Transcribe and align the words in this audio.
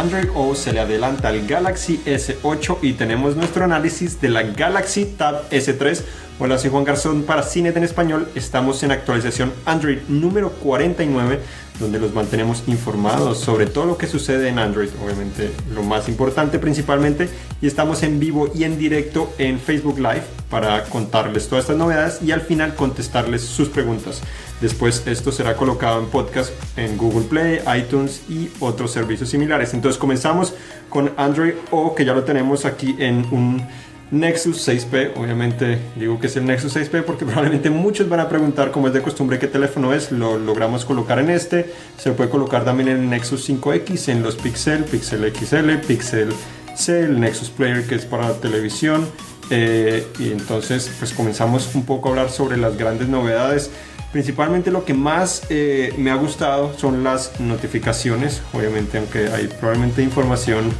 Android 0.00 0.28
O 0.34 0.54
se 0.56 0.72
le 0.72 0.80
adelanta 0.80 1.28
al 1.28 1.46
Galaxy 1.46 2.00
S8 2.04 2.78
y 2.82 2.94
tenemos 2.94 3.36
nuestro 3.36 3.64
análisis 3.64 4.20
de 4.20 4.28
la 4.28 4.42
Galaxy 4.42 5.04
Tab 5.04 5.48
S3. 5.50 6.02
Hola, 6.40 6.58
soy 6.58 6.70
Juan 6.70 6.82
Garzón 6.82 7.22
para 7.22 7.44
Cinet 7.44 7.76
en 7.76 7.84
Español. 7.84 8.28
Estamos 8.34 8.82
en 8.82 8.90
actualización 8.90 9.52
Android 9.64 9.98
número 10.08 10.50
49 10.50 11.38
donde 11.78 11.98
los 11.98 12.14
mantenemos 12.14 12.62
informados 12.66 13.38
sobre 13.38 13.66
todo 13.66 13.86
lo 13.86 13.98
que 13.98 14.06
sucede 14.06 14.48
en 14.48 14.58
Android, 14.58 14.90
obviamente 15.02 15.50
lo 15.74 15.82
más 15.82 16.08
importante 16.08 16.58
principalmente, 16.58 17.28
y 17.60 17.66
estamos 17.66 18.02
en 18.04 18.20
vivo 18.20 18.50
y 18.54 18.64
en 18.64 18.78
directo 18.78 19.32
en 19.38 19.58
Facebook 19.58 19.98
Live 19.98 20.22
para 20.50 20.84
contarles 20.84 21.48
todas 21.48 21.64
estas 21.64 21.76
novedades 21.76 22.22
y 22.22 22.30
al 22.30 22.42
final 22.42 22.76
contestarles 22.76 23.42
sus 23.42 23.68
preguntas. 23.68 24.22
Después 24.60 25.02
esto 25.06 25.32
será 25.32 25.56
colocado 25.56 26.00
en 26.00 26.06
podcast 26.06 26.52
en 26.76 26.96
Google 26.96 27.26
Play, 27.26 27.60
iTunes 27.76 28.22
y 28.28 28.50
otros 28.60 28.92
servicios 28.92 29.28
similares. 29.28 29.74
Entonces 29.74 29.98
comenzamos 29.98 30.54
con 30.88 31.12
Android 31.16 31.54
O 31.70 31.94
que 31.94 32.04
ya 32.04 32.14
lo 32.14 32.24
tenemos 32.24 32.64
aquí 32.64 32.96
en 32.98 33.26
un 33.30 33.66
Nexus 34.10 34.68
6P, 34.68 35.12
obviamente 35.16 35.78
digo 35.96 36.20
que 36.20 36.28
es 36.28 36.36
el 36.36 36.44
Nexus 36.44 36.76
6P 36.76 37.02
porque 37.02 37.24
probablemente 37.24 37.70
muchos 37.70 38.08
van 38.08 38.20
a 38.20 38.28
preguntar 38.28 38.70
como 38.70 38.86
es 38.86 38.94
de 38.94 39.02
costumbre 39.02 39.38
qué 39.38 39.48
teléfono 39.48 39.92
es, 39.92 40.12
lo 40.12 40.38
logramos 40.38 40.84
colocar 40.84 41.18
en 41.18 41.30
este, 41.30 41.72
se 41.98 42.12
puede 42.12 42.30
colocar 42.30 42.64
también 42.64 42.90
en 42.90 43.00
el 43.00 43.10
Nexus 43.10 43.48
5X, 43.48 44.08
en 44.08 44.22
los 44.22 44.36
Pixel, 44.36 44.84
Pixel 44.84 45.32
XL, 45.34 45.86
Pixel 45.86 46.28
C, 46.76 47.00
el 47.00 47.18
Nexus 47.18 47.50
Player 47.50 47.86
que 47.86 47.96
es 47.96 48.04
para 48.04 48.32
televisión 48.34 49.06
eh, 49.50 50.06
y 50.18 50.30
entonces 50.30 50.90
pues 50.98 51.12
comenzamos 51.12 51.74
un 51.74 51.84
poco 51.84 52.08
a 52.08 52.12
hablar 52.12 52.30
sobre 52.30 52.56
las 52.56 52.76
grandes 52.76 53.08
novedades. 53.08 53.70
Principalmente 54.14 54.70
lo 54.70 54.84
que 54.84 54.94
más 54.94 55.42
eh, 55.48 55.92
me 55.98 56.12
ha 56.12 56.14
gustado 56.14 56.78
son 56.78 57.02
las 57.02 57.40
notificaciones, 57.40 58.42
obviamente 58.52 58.98
aunque 58.98 59.26
hay 59.26 59.48
probablemente 59.48 60.04
información 60.04 60.70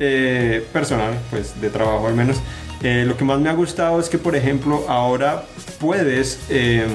eh, 0.00 0.66
personal, 0.72 1.12
pues 1.28 1.60
de 1.60 1.68
trabajo 1.68 2.06
al 2.06 2.14
menos, 2.14 2.38
eh, 2.82 3.04
lo 3.06 3.14
que 3.18 3.26
más 3.26 3.40
me 3.40 3.50
ha 3.50 3.52
gustado 3.52 4.00
es 4.00 4.08
que, 4.08 4.16
por 4.16 4.34
ejemplo, 4.34 4.86
ahora 4.88 5.44
puedes 5.78 6.40
eh, 6.48 6.86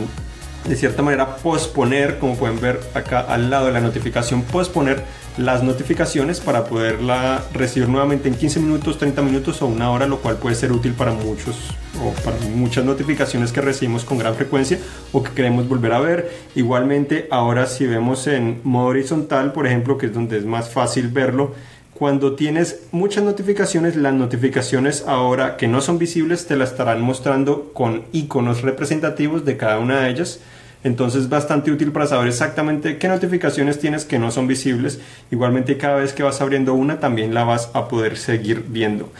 de 0.67 0.75
cierta 0.75 1.03
manera 1.03 1.35
posponer, 1.35 2.17
como 2.17 2.37
pueden 2.37 2.59
ver 2.59 2.79
acá 2.95 3.19
al 3.19 3.51
lado 3.51 3.67
de 3.67 3.73
la 3.73 3.79
notificación, 3.79 4.41
posponer 4.41 5.03
las 5.37 5.63
notificaciones 5.63 6.39
para 6.39 6.65
poderla 6.65 7.43
recibir 7.53 7.89
nuevamente 7.89 8.27
en 8.27 8.35
15 8.35 8.59
minutos, 8.59 8.97
30 8.97 9.21
minutos 9.21 9.61
o 9.61 9.67
una 9.67 9.91
hora, 9.91 10.07
lo 10.07 10.19
cual 10.19 10.37
puede 10.37 10.55
ser 10.55 10.71
útil 10.71 10.93
para 10.93 11.11
muchos 11.13 11.55
o 12.01 12.11
para 12.23 12.37
muchas 12.55 12.85
notificaciones 12.85 13.51
que 13.51 13.61
recibimos 13.61 14.03
con 14.03 14.17
gran 14.17 14.35
frecuencia 14.35 14.79
o 15.11 15.23
que 15.23 15.31
queremos 15.31 15.67
volver 15.67 15.93
a 15.93 15.99
ver. 15.99 16.31
Igualmente, 16.55 17.27
ahora 17.31 17.65
si 17.65 17.85
vemos 17.85 18.27
en 18.27 18.61
modo 18.63 18.87
horizontal, 18.87 19.53
por 19.53 19.65
ejemplo, 19.65 19.97
que 19.97 20.07
es 20.07 20.13
donde 20.13 20.37
es 20.37 20.45
más 20.45 20.69
fácil 20.69 21.07
verlo, 21.07 21.53
cuando 21.93 22.33
tienes 22.33 22.87
muchas 22.91 23.23
notificaciones, 23.23 23.95
las 23.95 24.13
notificaciones 24.13 25.03
ahora 25.07 25.57
que 25.57 25.67
no 25.67 25.79
son 25.79 25.99
visibles 25.99 26.47
te 26.47 26.55
las 26.55 26.71
estarán 26.71 27.01
mostrando 27.01 27.71
con 27.73 28.03
iconos 28.11 28.61
representativos 28.61 29.45
de 29.45 29.57
cada 29.57 29.79
una 29.79 30.01
de 30.01 30.09
ellas. 30.09 30.39
Entonces 30.83 31.23
es 31.23 31.29
bastante 31.29 31.71
útil 31.71 31.91
para 31.91 32.07
saber 32.07 32.27
exactamente 32.27 32.97
qué 32.97 33.07
notificaciones 33.07 33.79
tienes 33.79 34.05
que 34.05 34.19
no 34.19 34.31
son 34.31 34.47
visibles. 34.47 34.99
Igualmente 35.31 35.77
cada 35.77 35.95
vez 35.95 36.13
que 36.13 36.23
vas 36.23 36.41
abriendo 36.41 36.73
una 36.73 36.99
también 36.99 37.33
la 37.33 37.43
vas 37.43 37.69
a 37.73 37.87
poder 37.87 38.17
seguir 38.17 38.65
viendo. 38.67 39.11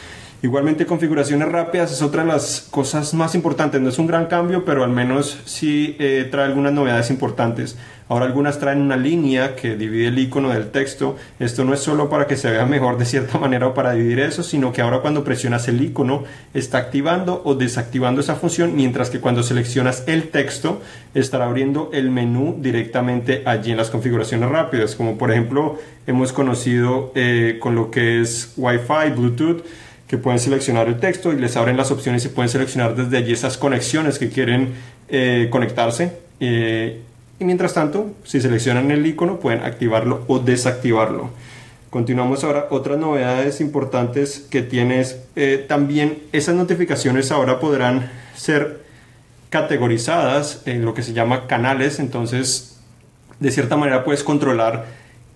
Igualmente 0.43 0.85
configuraciones 0.85 1.47
rápidas 1.47 1.93
es 1.93 2.01
otra 2.01 2.23
de 2.23 2.27
las 2.27 2.67
cosas 2.69 3.13
más 3.13 3.33
importantes. 3.33 3.79
No 3.79 3.87
es 3.87 3.97
un 3.97 4.07
gran 4.07 4.25
cambio, 4.25 4.65
pero 4.65 4.83
al 4.83 4.89
menos 4.89 5.39
sí 5.45 5.95
eh, 5.99 6.27
trae 6.29 6.45
algunas 6.45 6.73
novedades 6.73 7.09
importantes. 7.09 7.77
Ahora 8.09 8.25
algunas 8.25 8.59
traen 8.59 8.81
una 8.81 8.97
línea 8.97 9.55
que 9.55 9.75
divide 9.75 10.07
el 10.07 10.19
icono 10.19 10.49
del 10.49 10.71
texto. 10.71 11.17
Esto 11.39 11.63
no 11.63 11.73
es 11.73 11.79
solo 11.79 12.09
para 12.09 12.27
que 12.27 12.35
se 12.35 12.51
vea 12.51 12.65
mejor 12.65 12.97
de 12.97 13.05
cierta 13.05 13.37
manera 13.39 13.67
o 13.67 13.73
para 13.73 13.93
dividir 13.93 14.19
eso, 14.19 14.43
sino 14.43 14.71
que 14.73 14.81
ahora 14.81 14.99
cuando 14.99 15.23
presionas 15.23 15.67
el 15.67 15.81
icono 15.81 16.23
está 16.53 16.77
activando 16.77 17.41
o 17.45 17.55
desactivando 17.55 18.21
esa 18.21 18.35
función, 18.35 18.75
mientras 18.75 19.09
que 19.09 19.19
cuando 19.19 19.43
seleccionas 19.43 20.03
el 20.07 20.29
texto 20.29 20.81
estará 21.13 21.45
abriendo 21.45 21.89
el 21.93 22.09
menú 22.09 22.57
directamente 22.59 23.43
allí 23.45 23.71
en 23.71 23.77
las 23.77 23.89
configuraciones 23.89 24.49
rápidas, 24.49 24.95
como 24.95 25.17
por 25.17 25.31
ejemplo 25.31 25.79
hemos 26.07 26.33
conocido 26.33 27.11
eh, 27.15 27.57
con 27.59 27.75
lo 27.75 27.91
que 27.91 28.21
es 28.21 28.53
Wi-Fi, 28.57 29.11
Bluetooth 29.15 29.63
que 30.07 30.17
pueden 30.19 30.39
seleccionar 30.39 30.87
el 30.87 30.99
texto 30.99 31.33
y 31.33 31.39
les 31.39 31.57
abren 31.57 31.75
las 31.75 31.89
opciones 31.89 32.23
y 32.25 32.29
pueden 32.29 32.47
seleccionar 32.47 32.95
desde 32.95 33.17
allí 33.17 33.33
esas 33.33 33.57
conexiones 33.57 34.19
que 34.19 34.29
quieren 34.29 34.73
eh, 35.09 35.47
conectarse. 35.49 36.19
Eh, 36.39 37.01
y 37.43 37.45
mientras 37.45 37.73
tanto, 37.73 38.09
si 38.23 38.39
seleccionan 38.39 38.89
el 38.89 39.05
icono, 39.05 39.37
pueden 39.37 39.63
activarlo 39.63 40.23
o 40.27 40.39
desactivarlo. 40.39 41.29
Continuamos 41.89 42.45
ahora. 42.45 42.67
Otras 42.69 42.97
novedades 42.97 43.59
importantes 43.59 44.47
que 44.49 44.61
tienes. 44.61 45.19
Eh, 45.35 45.65
también 45.67 46.19
esas 46.31 46.55
notificaciones 46.55 47.33
ahora 47.33 47.59
podrán 47.59 48.09
ser 48.33 48.79
categorizadas 49.49 50.61
en 50.65 50.85
lo 50.85 50.93
que 50.93 51.03
se 51.03 51.11
llama 51.11 51.45
canales. 51.47 51.99
Entonces, 51.99 52.79
de 53.41 53.51
cierta 53.51 53.75
manera 53.75 54.05
puedes 54.05 54.23
controlar 54.23 54.85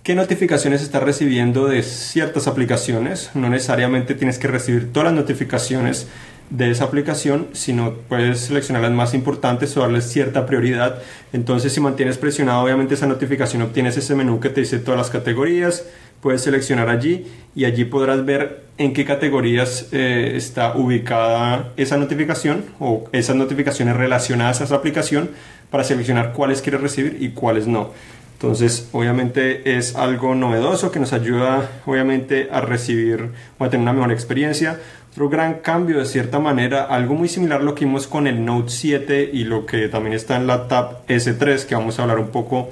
qué 0.03 0.15
notificaciones 0.15 0.83
estás 0.83 1.03
recibiendo 1.03 1.67
de 1.67 1.83
ciertas 1.83 2.47
aplicaciones. 2.47 3.31
No 3.33 3.49
necesariamente 3.49 4.15
tienes 4.15 4.39
que 4.39 4.47
recibir 4.47 4.93
todas 4.93 5.07
las 5.07 5.13
notificaciones 5.13 6.07
de 6.49 6.71
esa 6.71 6.85
aplicación, 6.85 7.47
sino 7.53 7.93
puedes 8.07 8.39
seleccionar 8.41 8.83
las 8.83 8.91
más 8.91 9.13
importantes 9.13 9.75
o 9.75 9.81
darles 9.81 10.09
cierta 10.09 10.45
prioridad. 10.45 11.01
Entonces, 11.33 11.73
si 11.73 11.81
mantienes 11.81 12.17
presionado, 12.17 12.63
obviamente 12.63 12.93
esa 12.93 13.07
notificación 13.07 13.61
obtienes 13.61 13.97
ese 13.97 14.15
menú 14.15 14.39
que 14.39 14.49
te 14.49 14.61
dice 14.61 14.79
todas 14.79 14.97
las 14.97 15.09
categorías. 15.09 15.85
Puedes 16.21 16.41
seleccionar 16.41 16.89
allí 16.89 17.27
y 17.55 17.65
allí 17.65 17.85
podrás 17.85 18.25
ver 18.25 18.63
en 18.77 18.93
qué 18.93 19.05
categorías 19.05 19.89
eh, 19.91 20.33
está 20.35 20.75
ubicada 20.75 21.73
esa 21.77 21.97
notificación 21.97 22.65
o 22.79 23.07
esas 23.11 23.35
notificaciones 23.35 23.95
relacionadas 23.95 24.61
a 24.61 24.63
esa 24.63 24.75
aplicación 24.75 25.29
para 25.69 25.83
seleccionar 25.83 26.33
cuáles 26.33 26.61
quieres 26.61 26.81
recibir 26.81 27.17
y 27.19 27.29
cuáles 27.29 27.67
no. 27.67 27.91
Entonces, 28.37 28.89
obviamente 28.91 29.77
es 29.77 29.95
algo 29.95 30.35
novedoso 30.35 30.91
que 30.91 30.99
nos 30.99 31.11
ayuda, 31.11 31.71
obviamente, 31.87 32.49
a 32.51 32.61
recibir 32.61 33.31
o 33.57 33.65
a 33.65 33.69
tener 33.71 33.81
una 33.81 33.93
mejor 33.93 34.11
experiencia. 34.11 34.79
Otro 35.17 35.29
gran 35.29 35.61
cambio, 35.61 35.97
de 35.97 36.05
cierta 36.05 36.37
manera, 36.37 36.83
algo 36.83 37.15
muy 37.15 37.27
similar 37.27 37.61
a 37.61 37.63
lo 37.63 37.73
que 37.73 37.85
vimos 37.85 38.05
con 38.05 38.27
el 38.27 38.45
Note 38.45 38.69
7 38.69 39.31
y 39.33 39.45
lo 39.45 39.65
que 39.65 39.87
también 39.87 40.13
está 40.13 40.35
en 40.35 40.45
la 40.45 40.67
Tab 40.67 41.07
S3, 41.07 41.65
que 41.65 41.73
vamos 41.73 41.97
a 41.97 42.03
hablar 42.03 42.19
un 42.19 42.27
poco 42.27 42.69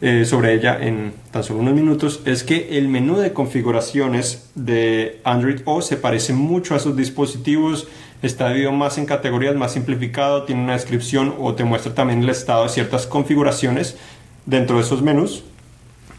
eh, 0.00 0.24
sobre 0.24 0.54
ella 0.54 0.78
en 0.80 1.12
tan 1.30 1.44
solo 1.44 1.60
unos 1.60 1.74
minutos, 1.74 2.22
es 2.24 2.44
que 2.44 2.78
el 2.78 2.88
menú 2.88 3.18
de 3.18 3.34
configuraciones 3.34 4.50
de 4.54 5.20
Android 5.24 5.60
O 5.66 5.82
se 5.82 5.98
parece 5.98 6.32
mucho 6.32 6.74
a 6.74 6.78
sus 6.78 6.96
dispositivos. 6.96 7.88
Está 8.22 8.48
dividido 8.48 8.72
más 8.72 8.96
en 8.96 9.04
categorías, 9.04 9.54
más 9.54 9.74
simplificado, 9.74 10.44
tiene 10.44 10.62
una 10.62 10.72
descripción 10.72 11.34
o 11.38 11.54
te 11.56 11.64
muestra 11.64 11.94
también 11.94 12.22
el 12.22 12.30
estado 12.30 12.62
de 12.62 12.70
ciertas 12.70 13.06
configuraciones 13.06 13.98
dentro 14.46 14.76
de 14.76 14.84
esos 14.84 15.02
menús. 15.02 15.44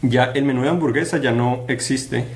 Ya 0.02 0.26
el 0.26 0.44
menú 0.44 0.62
de 0.62 0.68
hamburguesa 0.68 1.18
ya 1.18 1.32
no 1.32 1.64
existe. 1.66 2.26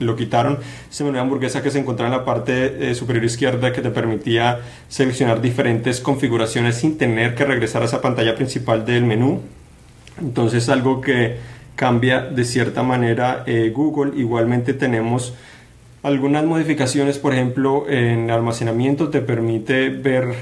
Lo 0.00 0.16
quitaron. 0.16 0.58
Ese 0.90 1.04
menú 1.04 1.14
de 1.14 1.20
hamburguesa 1.20 1.62
que 1.62 1.70
se 1.70 1.78
encontraba 1.78 2.12
en 2.12 2.18
la 2.18 2.24
parte 2.24 2.90
eh, 2.90 2.94
superior 2.96 3.24
izquierda 3.24 3.72
que 3.72 3.80
te 3.80 3.90
permitía 3.90 4.60
seleccionar 4.88 5.40
diferentes 5.40 6.00
configuraciones 6.00 6.76
sin 6.76 6.98
tener 6.98 7.36
que 7.36 7.44
regresar 7.44 7.82
a 7.82 7.84
esa 7.84 8.00
pantalla 8.00 8.34
principal 8.34 8.84
del 8.84 9.04
menú. 9.04 9.40
Entonces 10.20 10.68
algo 10.68 11.00
que 11.00 11.36
cambia 11.76 12.20
de 12.20 12.44
cierta 12.44 12.82
manera 12.82 13.44
eh, 13.46 13.72
Google. 13.74 14.12
Igualmente 14.18 14.74
tenemos 14.74 15.34
algunas 16.02 16.44
modificaciones, 16.44 17.18
por 17.18 17.34
ejemplo, 17.34 17.88
en 17.88 18.30
almacenamiento 18.30 19.10
te 19.10 19.20
permite 19.20 19.90
ver 19.90 20.34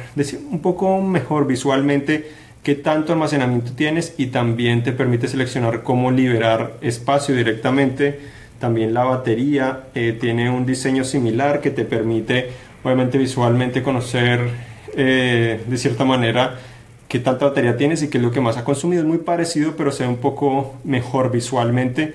un 0.51 0.61
poco 0.61 1.01
mejor 1.01 1.47
visualmente 1.47 2.31
qué 2.63 2.75
tanto 2.75 3.13
almacenamiento 3.13 3.73
tienes 3.73 4.15
y 4.19 4.27
también 4.27 4.83
te 4.83 4.93
permite 4.93 5.27
seleccionar 5.27 5.83
cómo 5.83 6.11
liberar 6.11 6.75
espacio 6.81 7.35
directamente. 7.35 8.38
También 8.59 8.93
la 8.93 9.05
batería 9.05 9.85
eh, 9.95 10.17
tiene 10.21 10.51
un 10.51 10.67
diseño 10.67 11.05
similar 11.05 11.61
que 11.61 11.71
te 11.71 11.85
permite 11.85 12.51
obviamente 12.83 13.19
visualmente 13.19 13.83
conocer 13.83 14.41
eh, 14.97 15.61
de 15.65 15.77
cierta 15.77 16.05
manera 16.05 16.59
qué 17.07 17.21
tanta 17.21 17.47
batería 17.47 17.77
tienes 17.77 18.03
y 18.03 18.09
qué 18.09 18.19
es 18.19 18.25
lo 18.25 18.33
que 18.33 18.41
más 18.41 18.57
ha 18.57 18.65
consumido. 18.65 19.03
Es 19.03 19.09
muy 19.09 19.19
parecido 19.19 19.75
pero 19.77 19.93
se 19.93 20.03
ve 20.03 20.09
un 20.09 20.17
poco 20.17 20.75
mejor 20.85 21.31
visualmente. 21.31 22.15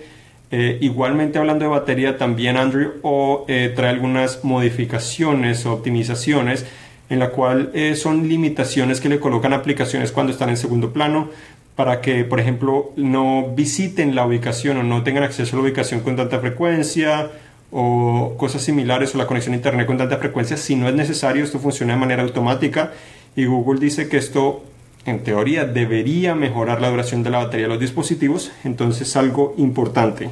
Eh, 0.52 0.78
igualmente 0.82 1.40
hablando 1.40 1.64
de 1.66 1.72
batería 1.72 2.18
también 2.18 2.58
Android 2.58 2.88
o 3.02 3.46
trae 3.48 3.90
algunas 3.90 4.44
modificaciones 4.44 5.66
o 5.66 5.74
optimizaciones 5.74 6.66
en 7.10 7.20
la 7.20 7.30
cual 7.30 7.72
son 7.96 8.28
limitaciones 8.28 9.02
que 9.02 9.10
le 9.10 9.20
colocan 9.20 9.54
aplicaciones 9.54 10.12
cuando 10.12 10.32
están 10.32 10.50
en 10.50 10.58
segundo 10.58 10.94
plano 10.94 11.30
para 11.76 12.02
que, 12.02 12.24
por 12.24 12.40
ejemplo, 12.40 12.92
no 12.96 13.54
visiten 13.56 14.16
la 14.16 14.26
ubicación 14.26 14.78
o 14.78 14.84
no 14.84 15.04
tengan 15.04 15.24
acceso 15.24 15.56
a 15.56 15.60
la 15.60 15.64
ubicación 15.64 16.02
con 16.02 16.16
tanta 16.16 16.40
frecuencia 16.40 17.32
o 17.72 18.36
cosas 18.38 18.62
similares 18.62 19.16
o 19.16 19.18
la 19.18 19.26
conexión 19.26 19.54
a 19.54 19.58
internet 19.58 19.88
con 19.88 19.98
tanta 19.98 20.18
frecuencia. 20.18 20.58
Si 20.58 20.76
no 20.76 20.88
es 20.88 20.94
necesario, 20.94 21.44
esto 21.44 21.60
funciona 21.60 21.94
de 21.94 22.00
manera 22.00 22.22
automática 22.22 22.92
y 23.36 23.46
Google 23.46 23.80
dice 23.80 24.08
que 24.08 24.18
esto 24.18 24.64
en 25.06 25.24
teoría 25.24 25.66
debería 25.66 26.36
mejorar 26.36 26.82
la 26.82 26.90
duración 26.90 27.24
de 27.24 27.30
la 27.30 27.40
batería 27.40 27.66
de 27.66 27.74
los 27.74 27.80
dispositivos, 27.80 28.52
entonces 28.64 29.10
es 29.10 29.16
algo 29.18 29.54
importante. 29.58 30.30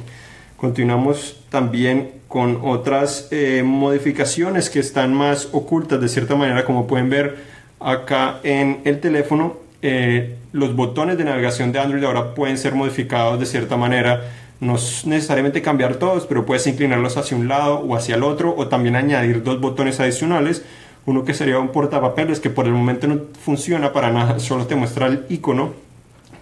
Continuamos 0.56 1.44
también 1.50 2.12
con 2.28 2.60
otras 2.62 3.28
eh, 3.32 3.62
modificaciones 3.64 4.70
que 4.70 4.78
están 4.78 5.12
más 5.12 5.48
ocultas 5.52 6.00
de 6.00 6.08
cierta 6.08 6.36
manera, 6.36 6.64
como 6.64 6.86
pueden 6.86 7.10
ver 7.10 7.36
acá 7.80 8.38
en 8.44 8.80
el 8.84 9.00
teléfono. 9.00 9.56
Eh, 9.82 10.36
los 10.52 10.76
botones 10.76 11.18
de 11.18 11.24
navegación 11.24 11.72
de 11.72 11.80
Android 11.80 12.04
ahora 12.04 12.34
pueden 12.34 12.56
ser 12.56 12.74
modificados 12.74 13.38
de 13.40 13.46
cierta 13.46 13.76
manera. 13.76 14.22
No 14.60 14.76
es 14.76 15.04
necesariamente 15.06 15.60
cambiar 15.60 15.96
todos, 15.96 16.26
pero 16.26 16.46
puedes 16.46 16.66
inclinarlos 16.68 17.16
hacia 17.16 17.36
un 17.36 17.48
lado 17.48 17.80
o 17.80 17.96
hacia 17.96 18.14
el 18.14 18.22
otro, 18.22 18.54
o 18.56 18.68
también 18.68 18.94
añadir 18.94 19.42
dos 19.42 19.60
botones 19.60 19.98
adicionales. 19.98 20.64
Uno 21.04 21.24
que 21.24 21.34
sería 21.34 21.58
un 21.58 21.72
portapapeles 21.72 22.38
que 22.38 22.48
por 22.48 22.66
el 22.66 22.72
momento 22.72 23.08
no 23.08 23.22
funciona 23.44 23.92
para 23.92 24.12
nada, 24.12 24.38
solo 24.38 24.66
te 24.66 24.76
muestra 24.76 25.08
el 25.08 25.26
icono, 25.28 25.72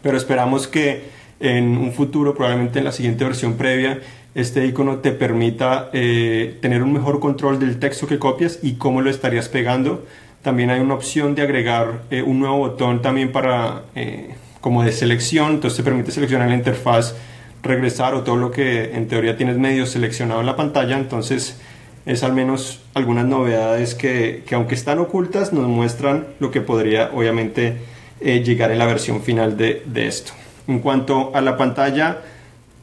pero 0.02 0.19
esperamos 0.19 0.69
que 0.69 1.19
en 1.40 1.78
un 1.78 1.93
futuro, 1.93 2.34
probablemente 2.34 2.78
en 2.81 2.84
la 2.84 2.93
siguiente 2.93 3.25
versión 3.25 3.54
previa, 3.54 4.00
este 4.34 4.66
icono 4.66 4.98
te 4.98 5.12
permita 5.12 5.88
eh, 5.94 6.58
tener 6.60 6.82
un 6.82 6.93
mejor 6.93 7.19
control 7.19 7.58
del 7.58 7.78
texto 7.78 8.06
que 8.06 8.19
copias 8.19 8.58
y 8.62 8.75
cómo 8.75 9.00
lo 9.00 9.08
estarías 9.08 9.48
pegando. 9.48 10.04
También 10.42 10.70
hay 10.70 10.81
una 10.81 10.94
opción 10.94 11.34
de 11.34 11.42
agregar 11.42 12.02
eh, 12.10 12.22
un 12.22 12.40
nuevo 12.40 12.58
botón 12.58 13.02
también 13.02 13.32
para 13.32 13.82
eh, 13.94 14.34
como 14.60 14.82
de 14.82 14.92
selección, 14.92 15.52
entonces 15.52 15.78
te 15.78 15.82
permite 15.82 16.10
seleccionar 16.12 16.48
la 16.48 16.54
interfaz, 16.54 17.14
regresar 17.62 18.14
o 18.14 18.22
todo 18.22 18.37
lo 18.37 18.50
que 18.50 18.94
en 18.94 19.08
teoría 19.08 19.37
tienes 19.37 19.58
medio 19.58 19.87
seleccionado 19.87 20.40
en 20.40 20.46
la 20.46 20.56
pantalla, 20.56 20.96
entonces 20.96 21.60
es 22.06 22.22
al 22.22 22.32
menos 22.32 22.82
algunas 22.94 23.26
novedades 23.26 23.94
que, 23.94 24.42
que 24.46 24.54
aunque 24.54 24.75
están 24.75 24.98
ocultas 24.98 25.52
nos 25.52 25.69
muestran 25.69 26.26
lo 26.40 26.50
que 26.50 26.60
podría 26.62 27.10
obviamente 27.12 27.76
llegar 28.20 28.70
en 28.70 28.78
la 28.78 28.86
versión 28.86 29.22
final 29.22 29.56
de, 29.56 29.82
de 29.86 30.06
esto. 30.06 30.32
En 30.66 30.81
cuanto 30.81 31.34
a 31.34 31.40
la 31.40 31.56
pantalla 31.56 32.19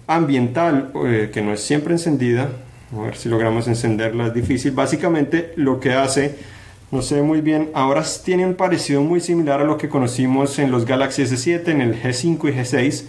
ambiental, 0.08 0.92
eh, 1.06 1.30
que 1.34 1.42
no 1.42 1.54
es 1.54 1.62
siempre 1.62 1.94
encendida, 1.94 2.50
a 2.96 3.02
ver 3.02 3.16
si 3.18 3.30
logramos 3.30 3.68
encenderla, 3.68 4.28
es 4.28 4.34
difícil. 4.34 4.72
Básicamente 4.72 5.54
lo 5.58 5.80
que 5.80 5.94
hace, 5.94 6.36
no 6.92 7.02
sé 7.02 7.22
muy 7.22 7.42
bien, 7.42 7.70
ahora 7.74 8.04
tiene 8.24 8.46
un 8.46 8.56
parecido 8.56 9.02
muy 9.02 9.20
similar 9.20 9.62
a 9.62 9.66
lo 9.66 9.78
que 9.78 9.90
conocimos 9.90 10.58
en 10.60 10.72
los 10.72 10.86
Galaxy 10.86 11.24
S7, 11.24 11.68
en 11.70 11.82
el 11.82 12.02
G5 12.02 12.50
y 12.50 12.54
G6. 12.54 13.04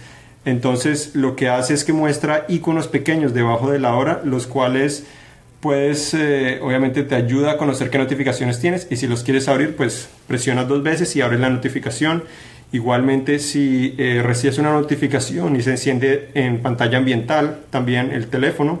Entonces 0.45 1.15
lo 1.15 1.35
que 1.35 1.49
hace 1.49 1.73
es 1.73 1.83
que 1.83 1.93
muestra 1.93 2.45
iconos 2.47 2.87
pequeños 2.87 3.33
debajo 3.33 3.71
de 3.71 3.79
la 3.79 3.95
hora, 3.95 4.21
los 4.23 4.47
cuales 4.47 5.05
puedes, 5.59 6.13
eh, 6.13 6.59
obviamente 6.61 7.03
te 7.03 7.15
ayuda 7.15 7.51
a 7.51 7.57
conocer 7.57 7.89
qué 7.89 7.97
notificaciones 7.97 8.59
tienes 8.59 8.87
y 8.89 8.95
si 8.95 9.07
los 9.07 9.23
quieres 9.23 9.47
abrir, 9.47 9.75
pues 9.75 10.09
presionas 10.27 10.67
dos 10.67 10.83
veces 10.83 11.15
y 11.15 11.21
abres 11.21 11.39
la 11.39 11.49
notificación 11.49 12.23
Igualmente, 12.71 13.39
si 13.39 13.95
eh, 13.97 14.21
recibes 14.23 14.59
una 14.59 14.71
notificación 14.71 15.55
y 15.55 15.63
se 15.63 15.71
enciende 15.71 16.29
en 16.35 16.61
pantalla 16.61 16.99
ambiental 16.99 17.61
también 17.71 18.11
el 18.11 18.27
teléfono, 18.27 18.79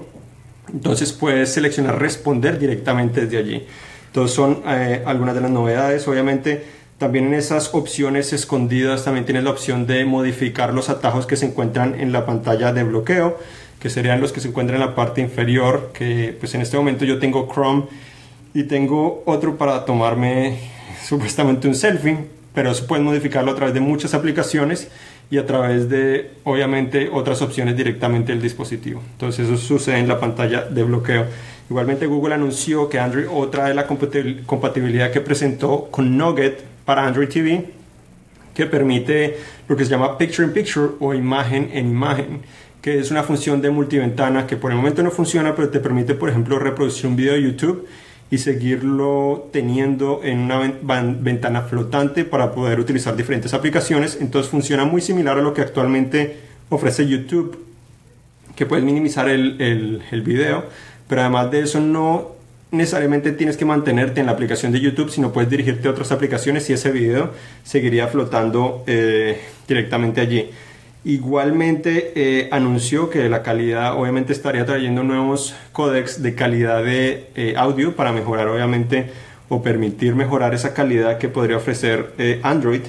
entonces 0.71 1.11
puedes 1.11 1.51
seleccionar 1.51 1.99
responder 1.99 2.59
directamente 2.59 3.21
desde 3.21 3.37
allí. 3.37 3.65
Entonces 4.09 4.35
son 4.35 4.61
eh, 4.67 5.01
algunas 5.05 5.35
de 5.35 5.41
las 5.41 5.51
novedades. 5.51 6.07
Obviamente, 6.07 6.65
también 6.97 7.27
en 7.27 7.35
esas 7.35 7.73
opciones 7.73 8.33
escondidas 8.33 9.05
también 9.05 9.25
tienes 9.25 9.43
la 9.43 9.51
opción 9.51 9.87
de 9.87 10.03
modificar 10.05 10.73
los 10.73 10.89
atajos 10.89 11.25
que 11.25 11.37
se 11.37 11.45
encuentran 11.45 11.99
en 11.99 12.11
la 12.11 12.25
pantalla 12.25 12.73
de 12.73 12.83
bloqueo, 12.83 13.37
que 13.79 13.89
serían 13.89 14.19
los 14.19 14.33
que 14.33 14.41
se 14.41 14.49
encuentran 14.49 14.81
en 14.81 14.87
la 14.87 14.95
parte 14.95 15.21
inferior, 15.21 15.91
que 15.93 16.35
pues 16.37 16.53
en 16.55 16.61
este 16.61 16.75
momento 16.75 17.05
yo 17.05 17.19
tengo 17.19 17.47
Chrome 17.51 17.83
y 18.53 18.63
tengo 18.63 19.23
otro 19.25 19.57
para 19.57 19.85
tomarme 19.85 20.59
supuestamente 21.07 21.67
un 21.67 21.75
selfie 21.75 22.39
pero 22.53 22.71
eso 22.71 22.87
pueden 22.87 23.05
modificarlo 23.05 23.51
a 23.51 23.55
través 23.55 23.73
de 23.73 23.79
muchas 23.79 24.13
aplicaciones 24.13 24.89
y 25.31 25.37
a 25.37 25.45
través 25.45 25.87
de, 25.89 26.31
obviamente, 26.43 27.09
otras 27.11 27.41
opciones 27.41 27.77
directamente 27.77 28.31
del 28.31 28.41
dispositivo. 28.41 29.01
Entonces 29.13 29.47
eso 29.47 29.57
sucede 29.57 29.99
en 29.99 30.07
la 30.07 30.19
pantalla 30.19 30.63
de 30.63 30.83
bloqueo. 30.83 31.25
Igualmente 31.69 32.07
Google 32.07 32.33
anunció 32.33 32.89
que 32.89 32.99
Android 32.99 33.27
otra 33.29 33.67
de 33.67 33.75
la 33.75 33.85
compatibilidad 33.85 35.11
que 35.11 35.21
presentó 35.21 35.87
con 35.91 36.17
Nugget 36.17 36.63
para 36.83 37.05
Android 37.05 37.29
TV, 37.29 37.69
que 38.55 38.65
permite 38.65 39.37
lo 39.67 39.77
que 39.77 39.85
se 39.85 39.91
llama 39.91 40.17
Picture 40.17 40.47
in 40.47 40.53
Picture 40.53 40.93
o 40.99 41.13
imagen 41.13 41.69
en 41.71 41.89
imagen, 41.89 42.41
que 42.81 42.97
es 42.97 43.11
una 43.11 43.21
función 43.21 43.61
de 43.61 43.69
multiventana 43.69 44.47
que 44.47 44.57
por 44.57 44.71
el 44.71 44.77
momento 44.77 45.03
no 45.03 45.11
funciona, 45.11 45.55
pero 45.55 45.69
te 45.69 45.79
permite, 45.79 46.15
por 46.15 46.29
ejemplo, 46.29 46.57
reproducir 46.57 47.05
un 47.05 47.15
video 47.15 47.33
de 47.33 47.43
YouTube 47.43 47.87
y 48.31 48.39
seguirlo 48.39 49.49
teniendo 49.51 50.21
en 50.23 50.39
una 50.39 50.73
ventana 50.81 51.61
flotante 51.61 52.25
para 52.25 52.51
poder 52.51 52.79
utilizar 52.79 53.15
diferentes 53.15 53.53
aplicaciones. 53.53 54.17
Entonces 54.19 54.49
funciona 54.49 54.85
muy 54.85 55.01
similar 55.01 55.37
a 55.37 55.41
lo 55.41 55.53
que 55.53 55.61
actualmente 55.61 56.37
ofrece 56.69 57.07
YouTube, 57.07 57.63
que 58.55 58.65
puedes 58.65 58.83
minimizar 58.83 59.29
el, 59.29 60.01
el 60.11 60.21
video, 60.21 60.65
pero 61.09 61.21
además 61.21 61.49
de 61.51 61.61
eso 61.61 61.81
no 61.81 62.39
necesariamente 62.71 63.31
tienes 63.31 63.57
que 63.57 63.65
mantenerte 63.65 64.19
en 64.19 64.27
la 64.27 64.33
aplicación 64.33 64.71
de 64.71 64.79
YouTube, 64.79 65.09
sino 65.09 65.33
puedes 65.33 65.49
dirigirte 65.49 65.87
a 65.87 65.91
otras 65.91 66.11
aplicaciones 66.11 66.69
y 66.69 66.73
ese 66.73 66.91
video 66.91 67.31
seguiría 67.63 68.07
flotando 68.07 68.83
eh, 68.85 69.41
directamente 69.67 70.21
allí. 70.21 70.51
Igualmente 71.03 72.11
eh, 72.15 72.49
anunció 72.51 73.09
que 73.09 73.27
la 73.27 73.41
calidad 73.41 73.99
obviamente 73.99 74.33
estaría 74.33 74.65
trayendo 74.67 75.01
nuevos 75.01 75.55
códecs 75.71 76.21
de 76.21 76.35
calidad 76.35 76.83
de 76.83 77.29
eh, 77.35 77.55
audio 77.57 77.95
para 77.95 78.11
mejorar 78.11 78.47
obviamente 78.47 79.09
o 79.47 79.63
permitir 79.63 80.13
mejorar 80.13 80.53
esa 80.53 80.75
calidad 80.75 81.17
que 81.17 81.27
podría 81.27 81.57
ofrecer 81.57 82.13
Android 82.43 82.81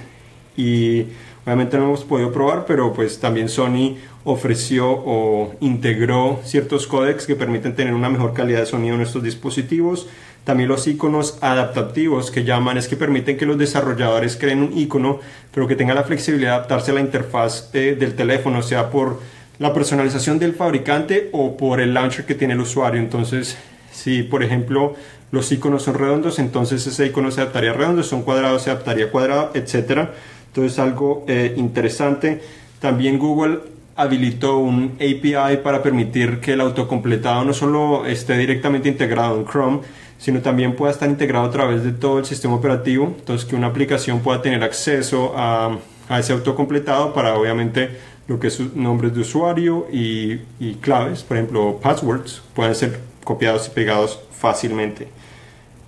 y 0.58 1.06
obviamente 1.46 1.78
no 1.78 1.84
hemos 1.84 2.04
podido 2.04 2.30
probar 2.32 2.66
pero 2.66 2.92
pues 2.92 3.18
también 3.18 3.48
Sony 3.48 3.96
ofreció 4.24 4.90
o 4.90 5.54
integró 5.60 6.40
ciertos 6.44 6.86
códecs 6.86 7.26
que 7.26 7.36
permiten 7.36 7.74
tener 7.74 7.94
una 7.94 8.10
mejor 8.10 8.34
calidad 8.34 8.60
de 8.60 8.66
sonido 8.66 8.94
en 8.94 9.00
estos 9.00 9.22
dispositivos 9.22 10.08
también 10.44 10.68
los 10.68 10.86
iconos 10.86 11.38
adaptativos 11.42 12.30
que 12.30 12.44
llaman 12.44 12.78
es 12.78 12.88
que 12.88 12.96
permiten 12.96 13.36
que 13.36 13.46
los 13.46 13.58
desarrolladores 13.58 14.36
creen 14.36 14.62
un 14.62 14.76
icono, 14.76 15.20
pero 15.52 15.68
que 15.68 15.76
tenga 15.76 15.94
la 15.94 16.02
flexibilidad 16.02 16.50
de 16.50 16.56
adaptarse 16.56 16.90
a 16.90 16.94
la 16.94 17.00
interfaz 17.00 17.70
eh, 17.74 17.96
del 17.98 18.14
teléfono, 18.16 18.62
sea 18.62 18.90
por 18.90 19.20
la 19.58 19.74
personalización 19.74 20.38
del 20.38 20.54
fabricante 20.54 21.28
o 21.32 21.56
por 21.56 21.80
el 21.80 21.92
launcher 21.92 22.24
que 22.24 22.34
tiene 22.34 22.54
el 22.54 22.60
usuario. 22.60 23.00
Entonces, 23.00 23.58
si 23.92 24.22
por 24.22 24.42
ejemplo 24.42 24.94
los 25.30 25.52
iconos 25.52 25.82
son 25.82 25.94
redondos, 25.94 26.38
entonces 26.38 26.86
ese 26.86 27.06
icono 27.06 27.30
se 27.30 27.42
adaptaría 27.42 27.74
redondo, 27.74 28.02
son 28.02 28.22
cuadrados, 28.22 28.62
se 28.62 28.70
adaptaría 28.70 29.10
cuadrado, 29.10 29.50
etc. 29.52 30.08
Entonces, 30.46 30.78
algo 30.78 31.24
eh, 31.28 31.52
interesante. 31.58 32.40
También 32.80 33.18
Google 33.18 33.58
habilitó 34.00 34.58
un 34.58 34.92
API 34.96 35.58
para 35.62 35.82
permitir 35.82 36.40
que 36.40 36.54
el 36.54 36.62
autocompletado 36.62 37.44
no 37.44 37.52
solo 37.52 38.06
esté 38.06 38.38
directamente 38.38 38.88
integrado 38.88 39.36
en 39.36 39.44
Chrome, 39.44 39.80
sino 40.18 40.40
también 40.40 40.74
pueda 40.74 40.92
estar 40.92 41.08
integrado 41.08 41.46
a 41.46 41.50
través 41.50 41.84
de 41.84 41.92
todo 41.92 42.18
el 42.18 42.24
sistema 42.24 42.54
operativo, 42.54 43.14
entonces 43.18 43.46
que 43.46 43.56
una 43.56 43.66
aplicación 43.66 44.20
pueda 44.20 44.40
tener 44.40 44.62
acceso 44.62 45.34
a, 45.36 45.76
a 46.08 46.18
ese 46.18 46.32
autocompletado 46.32 47.12
para 47.12 47.34
obviamente 47.36 47.90
lo 48.26 48.40
que 48.40 48.46
es 48.46 48.60
nombres 48.74 49.14
de 49.14 49.20
usuario 49.20 49.86
y, 49.92 50.40
y 50.58 50.74
claves, 50.80 51.22
por 51.22 51.36
ejemplo 51.36 51.78
passwords, 51.82 52.42
pueden 52.54 52.74
ser 52.74 53.00
copiados 53.24 53.68
y 53.68 53.70
pegados 53.70 54.20
fácilmente. 54.30 55.08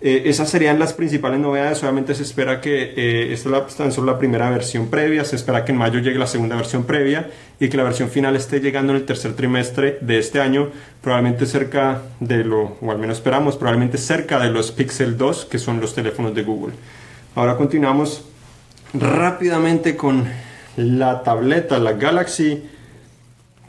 Eh, 0.05 0.29
esas 0.29 0.51
serían 0.51 0.81
las 0.81 0.95
principales 0.95 1.39
novedades. 1.39 1.81
Obviamente 1.85 2.17
se 2.17 2.25
espera 2.25 2.61
que 2.61 2.93
eh, 2.97 3.33
esta 3.33 3.65
es 3.69 3.77
tan 3.77 3.93
solo 3.93 4.11
la 4.11 4.19
primera 4.19 4.51
versión 4.51 4.89
previa. 4.89 5.25
Se 5.25 5.37
espera 5.37 5.65
que 5.65 5.71
en 5.71 5.79
mayo 5.79 6.01
llegue 6.01 6.19
la 6.19 6.27
segunda 6.27 6.57
versión 6.57 6.83
previa 6.83 7.31
y 7.61 7.69
que 7.69 7.77
la 7.77 7.85
versión 7.85 8.11
final 8.11 8.35
esté 8.35 8.59
llegando 8.59 8.93
en 8.93 8.99
el 8.99 9.07
tercer 9.07 9.35
trimestre 9.35 9.99
de 10.01 10.19
este 10.19 10.41
año. 10.41 10.71
Probablemente 11.01 11.47
cerca 11.47 12.03
de 12.19 12.43
lo, 12.43 12.77
o 12.81 12.91
al 12.91 12.99
menos 12.99 13.19
esperamos, 13.19 13.57
probablemente 13.57 13.97
cerca 13.97 14.41
de 14.41 14.51
los 14.51 14.73
Pixel 14.73 15.17
2, 15.17 15.45
que 15.45 15.61
son 15.61 15.81
los 15.81 15.95
teléfonos 15.95 16.35
de 16.35 16.43
Google. 16.43 16.75
Ahora 17.37 17.57
continuamos 17.57 18.25
rápidamente 18.95 19.97
con 19.97 20.27
la 20.77 21.23
tableta, 21.23 21.79
la 21.79 21.93
Galaxy 21.93 22.65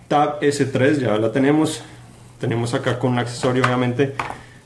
Tab 0.08 0.40
S3. 0.40 0.98
Ya 0.98 1.16
la 1.20 1.32
tenemos. 1.32 1.84
Tenemos 2.40 2.74
acá 2.74 2.98
con 2.98 3.12
un 3.12 3.20
accesorio, 3.20 3.64
obviamente 3.64 4.16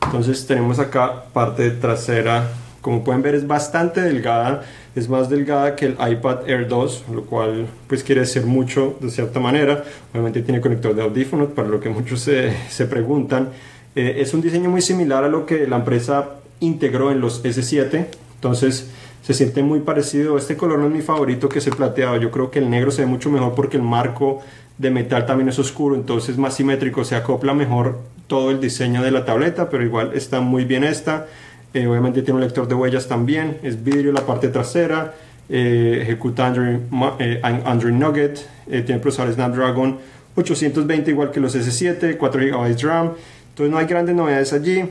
entonces 0.08 0.48
tenemos 0.48 0.80
acá 0.80 1.26
parte 1.34 1.70
trasera, 1.70 2.48
como 2.80 3.04
pueden 3.04 3.22
ver 3.22 3.36
es 3.36 3.46
bastante 3.46 4.00
delgada, 4.00 4.64
es 4.96 5.10
más 5.10 5.30
delgada 5.30 5.76
que 5.76 5.88
el 5.88 5.98
iPad 6.00 6.50
Air 6.50 6.70
2, 6.70 7.06
lo 7.14 7.26
cual 7.26 7.68
pues 7.88 8.04
quiere 8.04 8.22
decir 8.22 8.46
mucho 8.46 8.96
de 9.02 9.12
cierta 9.12 9.42
manera. 9.42 9.84
Obviamente 10.14 10.42
tiene 10.44 10.62
conector 10.62 10.96
de 10.96 11.04
audífonos, 11.04 11.50
para 11.50 11.68
lo 11.68 11.82
que 11.82 11.90
muchos 11.90 12.22
se, 12.22 12.56
se 12.70 12.86
preguntan. 12.86 13.50
Eh, 13.96 14.16
es 14.20 14.34
un 14.34 14.42
diseño 14.42 14.70
muy 14.70 14.82
similar 14.82 15.26
a 15.26 15.28
lo 15.28 15.46
que 15.46 15.68
la 15.68 15.76
empresa 15.76 16.30
integró 16.62 17.12
en 17.12 17.20
los 17.20 17.44
S7, 17.44 18.06
entonces 18.36 18.90
se 19.24 19.34
siente 19.34 19.62
muy 19.62 19.82
parecido. 19.82 20.38
Este 20.38 20.56
color 20.56 20.80
no 20.80 20.88
es 20.88 20.94
mi 20.94 21.02
favorito 21.02 21.50
que 21.50 21.60
es 21.60 21.68
el 21.68 21.76
plateado, 21.76 22.16
yo 22.16 22.32
creo 22.32 22.50
que 22.50 22.60
el 22.60 22.70
negro 22.70 22.92
se 22.92 23.02
ve 23.02 23.08
mucho 23.08 23.30
mejor 23.30 23.56
porque 23.56 23.76
el 23.76 23.84
marco 23.84 24.40
de 24.78 24.92
metal 24.92 25.26
también 25.26 25.50
es 25.50 25.60
oscuro, 25.60 25.96
entonces 25.96 26.38
más 26.38 26.56
simétrico, 26.56 27.04
se 27.04 27.16
acopla 27.16 27.54
mejor 27.54 28.00
todo 28.28 28.52
el 28.52 28.60
diseño 28.60 29.02
de 29.02 29.12
la 29.12 29.26
tableta, 29.26 29.70
pero 29.70 29.84
igual 29.84 30.12
está 30.14 30.42
muy 30.42 30.66
bien 30.66 30.84
esta. 30.84 31.28
Eh, 31.74 31.88
obviamente 31.88 32.22
tiene 32.22 32.36
un 32.36 32.42
lector 32.42 32.68
de 32.68 32.76
huellas 32.76 33.08
también, 33.08 33.58
es 33.64 33.84
vidrio 33.84 34.12
la 34.12 34.26
parte 34.26 34.50
trasera, 34.50 35.16
eh, 35.50 36.00
ejecuta 36.02 36.48
Android, 36.48 36.78
eh, 37.20 37.40
Android 37.44 37.94
Nugget, 37.94 38.48
tiene 38.68 39.00
procesador 39.00 39.34
Snapdragon 39.34 39.98
820 40.36 41.12
igual 41.12 41.32
que 41.32 41.40
los 41.40 41.56
S7, 41.56 42.18
4 42.18 42.42
GB 42.42 42.84
RAM. 42.84 43.14
Entonces 43.50 43.72
no 43.72 43.78
hay 43.78 43.86
grandes 43.86 44.16
novedades 44.16 44.54
allí. 44.54 44.86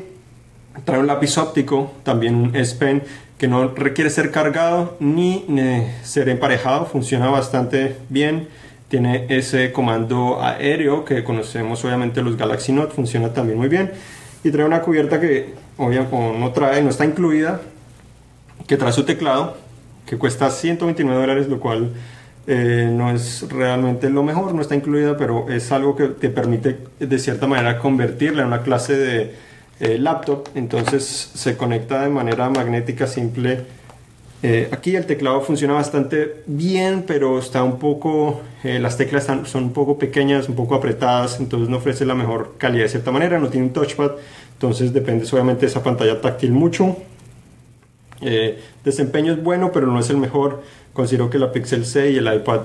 Trae 0.85 0.99
un 0.99 1.07
lápiz 1.07 1.39
óptico, 1.39 1.93
también 2.03 2.35
un 2.35 2.57
S 2.57 2.75
Pen 2.75 3.03
que 3.39 3.49
no 3.49 3.69
requiere 3.69 4.11
ser 4.11 4.31
cargado 4.31 4.97
ni 4.99 5.45
ser 6.03 6.29
emparejado, 6.29 6.87
funciona 6.87 7.29
bastante 7.29 7.97
bien. 8.09 8.49
Tiene 8.89 9.27
ese 9.29 9.73
comando 9.73 10.41
aéreo 10.41 11.05
que 11.05 11.25
conocemos 11.25 11.85
obviamente 11.85 12.23
los 12.23 12.37
Galaxy 12.37 12.73
Note, 12.73 12.95
funciona 12.95 13.33
también 13.33 13.59
muy 13.59 13.69
bien. 13.69 13.93
Y 14.45 14.51
trae 14.51 14.65
una 14.65 14.83
cubierta 14.83 15.21
que 15.21 15.55
obviamente 15.77 16.17
no 16.17 16.53
trae, 16.53 16.83
no 16.83 16.91
está 16.91 17.05
incluida, 17.05 17.61
que 18.67 18.77
trae 18.77 18.93
su 18.93 19.05
teclado, 19.05 19.57
que 20.07 20.17
cuesta 20.19 20.51
129 20.51 21.21
dólares, 21.21 21.49
lo 21.49 21.59
cual 21.59 21.91
eh, 22.47 22.89
no 22.93 23.11
es 23.11 23.45
realmente 23.51 24.09
lo 24.09 24.23
mejor, 24.23 24.55
no 24.55 24.63
está 24.63 24.77
incluida, 24.77 25.17
pero 25.17 25.51
es 25.51 25.73
algo 25.73 25.97
que 25.97 26.09
te 26.09 26.31
permite 26.31 26.79
de 27.01 27.19
cierta 27.19 27.49
manera 27.49 27.79
convertirla 27.79 28.43
en 28.43 28.49
una 28.49 28.63
clase 28.63 28.97
de 28.97 29.35
eh, 29.81 29.99
laptop, 29.99 30.49
entonces 30.55 31.33
se 31.35 31.57
conecta 31.57 32.03
de 32.03 32.09
manera 32.09 32.49
magnética 32.49 33.07
simple. 33.07 33.65
Eh, 34.43 34.69
aquí 34.71 34.95
el 34.95 35.07
teclado 35.07 35.41
funciona 35.41 35.75
bastante 35.75 36.43
bien, 36.47 37.05
pero 37.07 37.39
está 37.39 37.63
un 37.63 37.79
poco, 37.79 38.43
las 38.63 38.97
teclas 38.97 39.25
son 39.45 39.65
un 39.65 39.73
poco 39.73 39.99
pequeñas, 39.99 40.49
un 40.49 40.55
poco 40.55 40.75
apretadas, 40.75 41.41
entonces 41.41 41.69
no 41.69 41.79
ofrece 41.79 42.05
la 42.05 42.15
mejor 42.15 42.55
calidad 42.59 42.85
de 42.85 42.89
cierta 42.91 43.11
manera, 43.11 43.39
no 43.39 43.49
tiene 43.49 43.67
un 43.67 43.73
touchpad, 43.73 44.13
entonces 44.53 44.93
depende 44.93 45.27
obviamente 45.33 45.63
de 45.63 45.67
esa 45.69 45.83
pantalla 45.83 46.21
táctil 46.21 46.53
mucho. 46.53 46.97
desempeño 48.85 49.33
es 49.33 49.43
bueno, 49.43 49.73
pero 49.73 49.87
no 49.87 49.99
es 49.99 50.11
el 50.11 50.19
mejor. 50.19 50.63
Considero 50.93 51.31
que 51.31 51.39
la 51.39 51.53
Pixel 51.53 51.85
6 51.85 52.15
y 52.15 52.19
el 52.19 52.35
iPad 52.35 52.61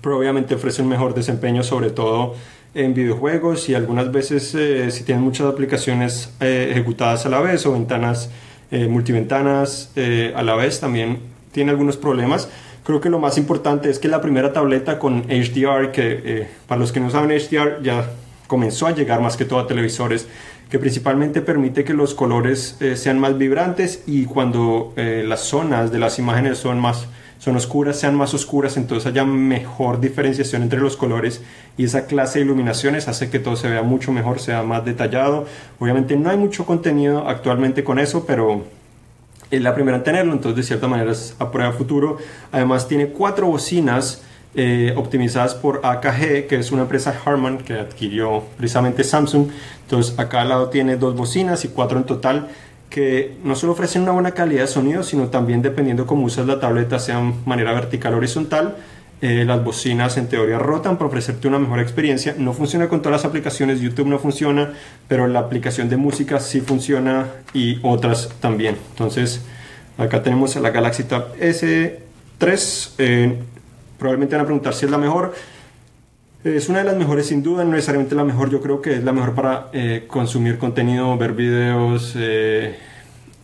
Pro 0.00 0.18
obviamente 0.18 0.54
ofrecen 0.54 0.88
mejor 0.88 1.14
desempeño, 1.14 1.62
sobre 1.62 1.90
todo 1.90 2.34
en 2.74 2.92
videojuegos 2.92 3.68
y 3.68 3.74
algunas 3.74 4.12
veces 4.12 4.54
eh, 4.54 4.90
si 4.90 5.04
tienen 5.04 5.24
muchas 5.24 5.46
aplicaciones 5.46 6.34
eh, 6.40 6.68
ejecutadas 6.72 7.24
a 7.24 7.28
la 7.30 7.40
vez 7.40 7.64
o 7.66 7.72
ventanas 7.72 8.30
eh, 8.70 8.88
multiventanas 8.88 9.92
a 10.34 10.42
la 10.42 10.54
vez 10.54 10.80
también 10.80 11.18
tiene 11.52 11.70
algunos 11.70 11.96
problemas. 11.96 12.48
Creo 12.84 13.00
que 13.00 13.10
lo 13.10 13.18
más 13.18 13.38
importante 13.38 13.90
es 13.90 13.98
que 13.98 14.08
la 14.08 14.20
primera 14.20 14.52
tableta 14.52 14.98
con 14.98 15.24
HDR, 15.24 15.90
que 15.90 16.46
para 16.68 16.80
los 16.80 16.92
que 16.92 17.00
no 17.00 17.10
saben 17.10 17.30
HDR 17.30 17.82
ya 17.82 18.10
comenzó 18.46 18.86
a 18.86 18.92
llegar 18.92 19.20
más 19.20 19.36
que 19.36 19.44
todo 19.44 19.58
a 19.58 19.66
televisores, 19.66 20.28
que 20.70 20.78
principalmente 20.78 21.40
permite 21.40 21.82
que 21.82 21.94
los 21.94 22.14
colores 22.14 22.78
sean 22.94 23.18
más 23.18 23.36
vibrantes 23.38 24.04
y 24.06 24.26
cuando 24.26 24.92
las 24.96 25.40
zonas 25.40 25.90
de 25.90 25.98
las 25.98 26.20
imágenes 26.20 26.58
son 26.58 26.78
más 26.78 27.08
son 27.38 27.56
oscuras 27.56 27.98
sean 27.98 28.14
más 28.14 28.34
oscuras, 28.34 28.76
entonces 28.76 29.06
haya 29.06 29.24
mejor 29.24 30.00
diferenciación 30.00 30.62
entre 30.62 30.80
los 30.80 30.96
colores 30.96 31.42
y 31.76 31.84
esa 31.84 32.06
clase 32.06 32.38
de 32.38 32.46
iluminaciones 32.46 33.08
hace 33.08 33.30
que 33.30 33.38
todo 33.38 33.56
se 33.56 33.68
vea 33.68 33.82
mucho 33.82 34.12
mejor, 34.12 34.40
sea 34.40 34.62
más 34.62 34.84
detallado. 34.84 35.46
Obviamente 35.78 36.16
no 36.16 36.30
hay 36.30 36.36
mucho 36.36 36.64
contenido 36.64 37.28
actualmente 37.28 37.84
con 37.84 37.98
eso, 37.98 38.24
pero 38.26 38.64
es 39.50 39.60
la 39.60 39.74
primera 39.74 39.98
en 39.98 40.04
tenerlo, 40.04 40.32
entonces 40.32 40.56
de 40.56 40.62
cierta 40.62 40.88
manera 40.88 41.12
es 41.12 41.36
a 41.38 41.50
prueba 41.50 41.72
futuro. 41.72 42.18
Además 42.52 42.88
tiene 42.88 43.08
cuatro 43.08 43.46
bocinas 43.46 44.22
eh, 44.54 44.94
optimizadas 44.96 45.54
por 45.54 45.82
AKG, 45.84 46.46
que 46.46 46.56
es 46.56 46.72
una 46.72 46.82
empresa 46.82 47.14
Harman 47.24 47.58
que 47.58 47.74
adquirió 47.74 48.42
precisamente 48.56 49.04
Samsung. 49.04 49.48
Entonces 49.82 50.18
acá 50.18 50.40
al 50.40 50.48
lado 50.48 50.70
tiene 50.70 50.96
dos 50.96 51.14
bocinas 51.14 51.64
y 51.64 51.68
cuatro 51.68 51.98
en 51.98 52.04
total 52.04 52.48
que 52.90 53.36
no 53.44 53.54
solo 53.56 53.72
ofrecen 53.72 54.02
una 54.02 54.12
buena 54.12 54.32
calidad 54.32 54.62
de 54.62 54.66
sonido, 54.68 55.02
sino 55.02 55.28
también 55.28 55.62
dependiendo 55.62 56.06
cómo 56.06 56.24
usas 56.24 56.46
la 56.46 56.60
tableta, 56.60 56.98
sea 56.98 57.20
de 57.20 57.32
manera 57.44 57.72
vertical 57.72 58.14
o 58.14 58.18
horizontal, 58.18 58.76
eh, 59.22 59.44
las 59.46 59.64
bocinas 59.64 60.18
en 60.18 60.28
teoría 60.28 60.58
rotan 60.58 60.98
para 60.98 61.08
ofrecerte 61.08 61.48
una 61.48 61.58
mejor 61.58 61.80
experiencia. 61.80 62.34
No 62.36 62.52
funciona 62.52 62.88
con 62.88 63.00
todas 63.00 63.22
las 63.22 63.24
aplicaciones, 63.24 63.80
YouTube 63.80 64.08
no 64.08 64.18
funciona, 64.18 64.74
pero 65.08 65.26
la 65.26 65.40
aplicación 65.40 65.88
de 65.88 65.96
música 65.96 66.38
sí 66.38 66.60
funciona 66.60 67.26
y 67.54 67.78
otras 67.82 68.28
también. 68.40 68.76
Entonces, 68.90 69.40
acá 69.96 70.22
tenemos 70.22 70.54
la 70.56 70.70
Galaxy 70.70 71.04
Tab 71.04 71.34
S3. 71.38 72.90
Eh, 72.98 73.38
probablemente 73.98 74.36
van 74.36 74.44
a 74.44 74.46
preguntar 74.46 74.74
si 74.74 74.84
es 74.84 74.90
la 74.90 74.98
mejor. 74.98 75.32
Es 76.46 76.68
una 76.68 76.78
de 76.78 76.84
las 76.84 76.96
mejores 76.96 77.26
sin 77.26 77.42
duda, 77.42 77.64
no 77.64 77.72
necesariamente 77.72 78.14
la 78.14 78.22
mejor, 78.22 78.50
yo 78.50 78.60
creo 78.60 78.80
que 78.80 78.94
es 78.94 79.02
la 79.02 79.10
mejor 79.10 79.34
para 79.34 79.66
eh, 79.72 80.04
consumir 80.06 80.58
contenido, 80.58 81.18
ver 81.18 81.32
videos, 81.32 82.14
eh, 82.16 82.76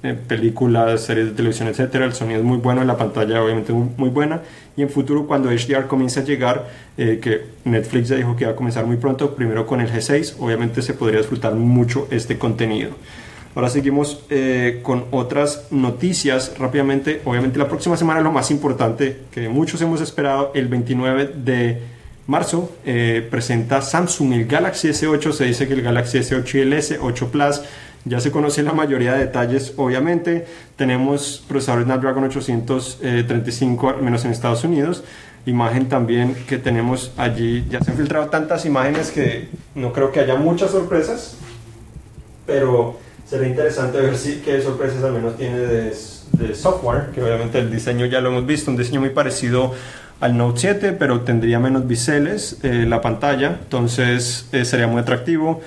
eh, 0.05 0.15
películas, 0.29 1.03
series 1.03 1.27
de 1.27 1.33
televisión, 1.33 1.67
etc. 1.67 1.97
El 1.97 2.13
sonido 2.13 2.39
es 2.39 2.45
muy 2.45 2.59
bueno, 2.59 2.85
la 2.85 2.97
pantalla 2.97 3.43
obviamente 3.43 3.73
muy, 3.73 4.09
buena 4.09 4.43
y 4.77 4.83
en 4.83 4.89
futuro 4.89 5.27
cuando 5.27 5.51
HDR 5.51 5.89
comience 5.89 6.21
a 6.21 6.23
llegar, 6.23 6.69
que 6.97 7.41
Netflix 7.65 8.09
ya 8.09 8.15
dijo 8.15 8.37
que 8.37 8.47
va 8.47 8.53
a 8.53 8.57
comenzar 8.57 8.87
muy 8.87 8.99
pronto, 8.99 9.35
primero 9.35 9.67
con 9.67 9.81
el 9.81 9.91
G6, 9.91 10.37
obviamente 10.39 10.81
se 10.81 10.95
podría 10.95 11.19
disfrutar 11.19 11.55
mucho 11.55 12.07
este 12.13 12.39
contenido. 12.39 12.91
Ahora 13.57 13.69
seguimos 13.69 14.23
con 14.83 15.07
otras 15.11 15.67
noticias 15.73 16.57
rápidamente. 16.57 17.21
Obviamente 17.25 17.59
la 17.59 17.69
próxima 17.69 17.97
semana 17.97 18.21
lo 18.21 18.31
más 18.31 18.53
importante 18.53 19.23
que 19.33 19.49
muchos 19.49 19.83
hemos 19.83 20.01
esperado, 20.01 20.53
el 20.55 20.69
29 20.69 21.33
de 21.35 21.92
marzo 22.27 22.73
eh, 22.85 23.27
presenta 23.31 23.83
Samsung 23.83 24.33
el 24.33 24.47
Galaxy 24.47 24.89
S8. 24.89 25.33
Se 25.33 25.45
dice 25.45 25.67
que 25.67 25.75
el 25.75 25.83
Galaxy 25.83 26.19
S8 26.19 26.55
y 26.55 26.59
el 26.61 26.73
S8 26.73 27.31
Plus 27.31 27.63
ya 28.05 28.21
se 28.21 28.33
conocen 28.33 28.65
la 28.65 28.73
mayoría 28.73 29.13
de 29.13 29.21
detalles, 29.21 29.75
obviamente. 29.77 30.47
Tenemos 30.77 31.45
procesadores 31.47 31.87
Snapdragon 31.87 32.25
835, 32.25 33.91
al 33.91 34.03
menos 34.03 34.25
en 34.25 34.33
Estados 34.33 34.65
Unidos. 34.65 35.05
Imagen 35.47 35.89
también 35.89 36.35
que 36.49 36.59
tenemos 36.59 37.13
allí. 37.17 37.65
Ya 37.69 37.81
se 37.81 37.93
han 37.93 37.97
filtrado 37.97 38.27
tantas 38.27 38.65
imágenes 38.65 39.11
que 39.11 39.49
no 39.75 39.93
creo 39.93 40.11
que 40.11 40.21
haya 40.21 40.35
muchas 40.35 40.73
sorpresas, 40.73 41.37
pero 42.47 42.99
será 43.25 43.47
interesante 43.47 44.01
ver 44.01 44.17
si 44.17 44.37
qué 44.37 44.61
sorpresas 44.61 45.03
al 45.05 45.13
menos 45.13 45.37
tiene 45.37 45.59
de, 45.59 45.95
de 46.33 46.55
software, 46.55 47.11
que 47.15 47.23
obviamente 47.23 47.59
el 47.59 47.71
diseño 47.71 48.07
ya 48.07 48.21
lo 48.21 48.31
hemos 48.31 48.47
visto, 48.47 48.71
un 48.71 48.77
diseño 48.77 49.01
muy 49.01 49.11
parecido 49.11 49.75
al 50.23 50.37
Note 50.37 50.61
7, 50.61 50.93
pero 50.93 51.23
tendría 51.23 51.59
menos 51.59 51.89
biseles 51.89 52.59
eh, 52.63 52.87
la 52.87 53.01
pantalla, 53.01 53.59
entonces 53.65 54.49
eh, 54.53 54.65
sería 54.65 54.87
muy 54.87 55.01
atractivo. 55.01 55.61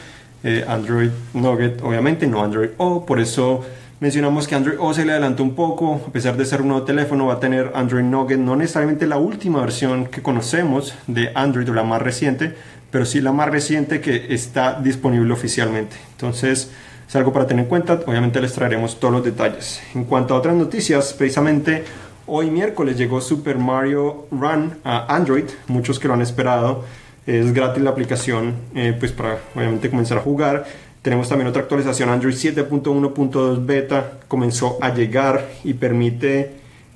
Eh, 0.46 0.64
Android 0.66 1.10
Nugget, 1.34 1.82
obviamente, 1.82 2.26
no 2.26 2.42
Android 2.42 2.70
O, 2.78 3.06
por 3.06 3.20
eso 3.20 3.66
mencionamos 4.00 4.48
que 4.48 4.56
Android 4.56 4.78
O 4.80 4.94
se 4.94 5.04
le 5.04 5.12
adelantó 5.12 5.44
un 5.44 5.56
poco, 5.56 6.02
a 6.08 6.12
pesar 6.12 6.38
de 6.38 6.46
ser 6.46 6.62
un 6.62 6.70
nuevo 6.70 6.86
teléfono, 6.86 7.26
va 7.26 7.34
a 7.34 7.40
tener 7.42 7.74
Android 7.76 8.06
Nugget, 8.06 8.40
no 8.40 8.56
necesariamente 8.56 9.08
la 9.08 9.18
última 9.18 9.60
versión 9.60 10.06
que 10.06 10.22
conocemos 10.22 10.96
de 11.08 11.32
Android 11.36 11.70
o 11.70 11.74
la 11.74 11.84
más 11.84 12.02
reciente, 12.02 12.56
pero 12.92 13.04
sí 13.04 13.20
la 13.20 13.34
más 13.34 13.50
reciente 13.50 14.00
que 14.00 14.34
está 14.34 14.80
disponible 14.80 15.34
oficialmente. 15.34 15.98
Entonces, 16.12 16.72
es 17.08 17.16
algo 17.18 17.34
para 17.34 17.46
tener 17.46 17.66
en 17.66 17.70
cuenta, 17.70 18.00
obviamente 18.08 18.40
les 18.40 18.54
traeremos 18.54 19.02
todos 19.02 19.14
los 19.14 19.24
detalles. 19.26 19.82
En 19.94 20.06
cuanto 20.06 20.34
a 20.34 20.38
otras 20.38 20.56
noticias, 20.56 21.14
precisamente 21.14 21.84
Hoy 22.28 22.50
miércoles 22.50 22.98
llegó 22.98 23.22
Super 23.22 23.60
Mario 23.60 24.26
Run 24.32 24.80
a 24.84 25.16
Android, 25.16 25.44
muchos 25.68 26.00
que 26.00 26.08
lo 26.08 26.16
han 26.16 26.24
esperado. 26.24 26.84
Es 27.28 27.54
gratis 27.54 27.84
la 27.84 27.92
aplicación, 27.92 28.56
eh, 28.74 28.96
pues 28.98 29.12
para 29.12 29.38
obviamente 29.54 29.92
comenzar 29.92 30.18
a 30.18 30.22
jugar. 30.22 30.66
Tenemos 31.04 31.30
también 31.30 31.48
otra 31.48 31.62
actualización, 31.62 32.10
Android 32.10 32.34
7.1.2 32.34 33.64
beta 33.64 34.14
comenzó 34.28 34.80
a 34.82 34.92
llegar 34.92 35.48
y 35.64 35.76
permite 35.76 36.54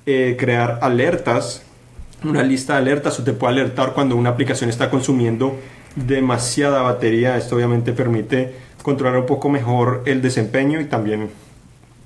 eh, 0.07 0.35
crear 0.39 0.79
alertas, 0.81 1.61
una 2.23 2.41
lista 2.41 2.73
de 2.73 2.79
alertas 2.79 3.19
o 3.19 3.23
te 3.23 3.33
puede 3.33 3.53
alertar 3.53 3.93
cuando 3.93 4.15
una 4.15 4.31
aplicación 4.31 4.71
está 4.71 4.89
consumiendo 4.89 5.55
demasiada 5.95 6.81
batería. 6.81 7.37
Esto 7.37 7.55
obviamente 7.55 7.93
permite 7.93 8.55
controlar 8.81 9.19
un 9.19 9.27
poco 9.27 9.47
mejor 9.47 10.01
el 10.07 10.23
desempeño 10.23 10.81
y 10.81 10.85
también 10.85 11.29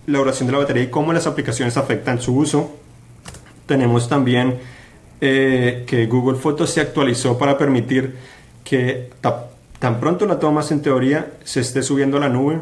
la 0.07 0.17
duración 0.17 0.47
de 0.47 0.51
la 0.51 0.59
batería 0.59 0.83
y 0.83 0.87
cómo 0.87 1.13
las 1.13 1.25
aplicaciones 1.25 1.77
afectan 1.77 2.19
su 2.19 2.35
uso. 2.35 2.82
Tenemos 3.65 4.09
también 4.09 4.57
eh, 5.21 5.85
que 5.87 6.05
Google 6.07 6.37
Fotos 6.37 6.69
se 6.69 6.81
actualizó 6.81 7.37
para 7.37 7.57
permitir 7.57 8.15
que 8.63 9.09
tan 9.79 9.99
pronto 9.99 10.25
la 10.25 10.39
tomas 10.39 10.71
en 10.71 10.81
teoría 10.81 11.33
se 11.43 11.61
esté 11.61 11.81
subiendo 11.81 12.17
a 12.17 12.19
la 12.19 12.29
nube. 12.29 12.59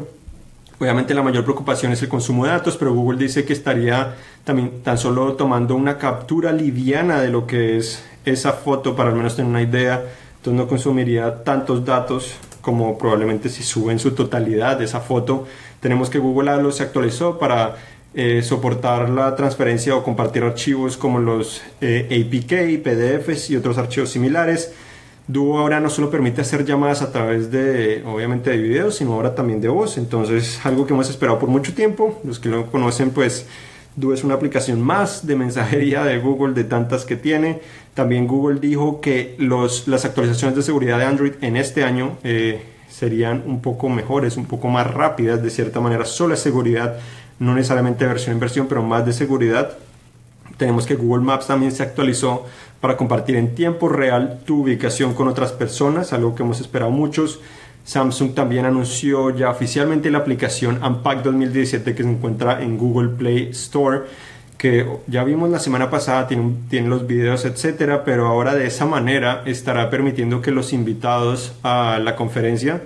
Obviamente 0.78 1.14
la 1.14 1.22
mayor 1.22 1.44
preocupación 1.44 1.92
es 1.92 2.02
el 2.02 2.08
consumo 2.08 2.44
de 2.44 2.50
datos, 2.50 2.76
pero 2.76 2.92
Google 2.92 3.18
dice 3.18 3.44
que 3.44 3.52
estaría 3.52 4.16
también 4.44 4.82
tan 4.82 4.98
solo 4.98 5.34
tomando 5.34 5.76
una 5.76 5.98
captura 5.98 6.52
liviana 6.52 7.20
de 7.20 7.28
lo 7.28 7.46
que 7.46 7.76
es 7.76 8.04
esa 8.24 8.52
foto 8.52 8.96
para 8.96 9.10
al 9.10 9.16
menos 9.16 9.36
tener 9.36 9.50
una 9.50 9.62
idea. 9.62 10.02
Entonces 10.36 10.60
no 10.60 10.66
consumiría 10.66 11.44
tantos 11.44 11.84
datos 11.84 12.34
como 12.60 12.96
probablemente 12.96 13.48
si 13.48 13.62
sube 13.62 13.92
en 13.92 13.98
su 13.98 14.12
totalidad 14.12 14.80
esa 14.82 15.00
foto. 15.00 15.46
Tenemos 15.80 16.10
que 16.10 16.18
Google 16.18 16.62
lo 16.62 16.72
se 16.72 16.84
actualizó 16.84 17.38
para 17.38 17.76
eh, 18.14 18.42
soportar 18.42 19.08
la 19.08 19.34
transferencia 19.36 19.96
o 19.96 20.02
compartir 20.02 20.42
archivos 20.42 20.96
como 20.96 21.18
los 21.18 21.62
eh, 21.80 22.06
APK, 22.10 22.82
PDFs 22.82 23.50
y 23.50 23.56
otros 23.56 23.78
archivos 23.78 24.10
similares. 24.10 24.72
Duo 25.28 25.58
ahora 25.58 25.80
no 25.80 25.88
solo 25.88 26.10
permite 26.10 26.40
hacer 26.40 26.64
llamadas 26.64 27.00
a 27.00 27.12
través 27.12 27.50
de, 27.50 28.02
obviamente, 28.04 28.50
de 28.50 28.58
videos, 28.58 28.96
sino 28.96 29.14
ahora 29.14 29.34
también 29.34 29.60
de 29.60 29.68
voz. 29.68 29.96
Entonces, 29.96 30.60
algo 30.64 30.86
que 30.86 30.92
hemos 30.92 31.08
esperado 31.08 31.38
por 31.38 31.48
mucho 31.48 31.74
tiempo. 31.74 32.20
Los 32.24 32.38
que 32.38 32.48
lo 32.48 32.66
conocen, 32.70 33.10
pues, 33.10 33.46
Duo 33.94 34.14
es 34.14 34.24
una 34.24 34.34
aplicación 34.34 34.80
más 34.80 35.26
de 35.26 35.36
mensajería 35.36 36.04
de 36.04 36.18
Google 36.18 36.54
de 36.54 36.64
tantas 36.64 37.04
que 37.04 37.16
tiene. 37.16 37.60
También 37.94 38.26
Google 38.26 38.58
dijo 38.58 39.00
que 39.00 39.36
los, 39.38 39.86
las 39.86 40.04
actualizaciones 40.04 40.56
de 40.56 40.62
seguridad 40.62 40.98
de 40.98 41.04
Android 41.04 41.32
en 41.42 41.56
este 41.56 41.84
año 41.84 42.16
eh, 42.24 42.62
serían 42.88 43.42
un 43.46 43.60
poco 43.60 43.88
mejores, 43.88 44.36
un 44.36 44.46
poco 44.46 44.68
más 44.68 44.90
rápidas 44.92 45.42
de 45.42 45.50
cierta 45.50 45.80
manera. 45.80 46.04
Solo 46.04 46.34
es 46.34 46.40
seguridad, 46.40 46.98
no 47.42 47.54
necesariamente 47.56 48.06
versión 48.06 48.34
en 48.34 48.40
versión, 48.40 48.68
pero 48.68 48.84
más 48.84 49.04
de 49.04 49.12
seguridad. 49.12 49.72
Tenemos 50.58 50.86
que 50.86 50.94
Google 50.94 51.24
Maps 51.24 51.48
también 51.48 51.72
se 51.72 51.82
actualizó 51.82 52.46
para 52.80 52.96
compartir 52.96 53.34
en 53.34 53.56
tiempo 53.56 53.88
real 53.88 54.40
tu 54.46 54.62
ubicación 54.62 55.12
con 55.12 55.26
otras 55.26 55.50
personas, 55.50 56.12
algo 56.12 56.36
que 56.36 56.44
hemos 56.44 56.60
esperado 56.60 56.92
muchos. 56.92 57.40
Samsung 57.84 58.34
también 58.34 58.64
anunció 58.64 59.30
ya 59.30 59.50
oficialmente 59.50 60.08
la 60.08 60.18
aplicación 60.18 60.84
Unpack 60.84 61.24
2017 61.24 61.96
que 61.96 62.02
se 62.04 62.08
encuentra 62.08 62.62
en 62.62 62.78
Google 62.78 63.08
Play 63.08 63.48
Store, 63.50 64.02
que 64.56 64.86
ya 65.08 65.24
vimos 65.24 65.50
la 65.50 65.58
semana 65.58 65.90
pasada, 65.90 66.28
tiene, 66.28 66.54
tiene 66.70 66.86
los 66.86 67.08
videos, 67.08 67.44
etcétera, 67.44 68.04
pero 68.04 68.28
ahora 68.28 68.54
de 68.54 68.68
esa 68.68 68.86
manera 68.86 69.42
estará 69.46 69.90
permitiendo 69.90 70.40
que 70.42 70.52
los 70.52 70.72
invitados 70.72 71.54
a 71.64 71.98
la 72.00 72.14
conferencia 72.14 72.82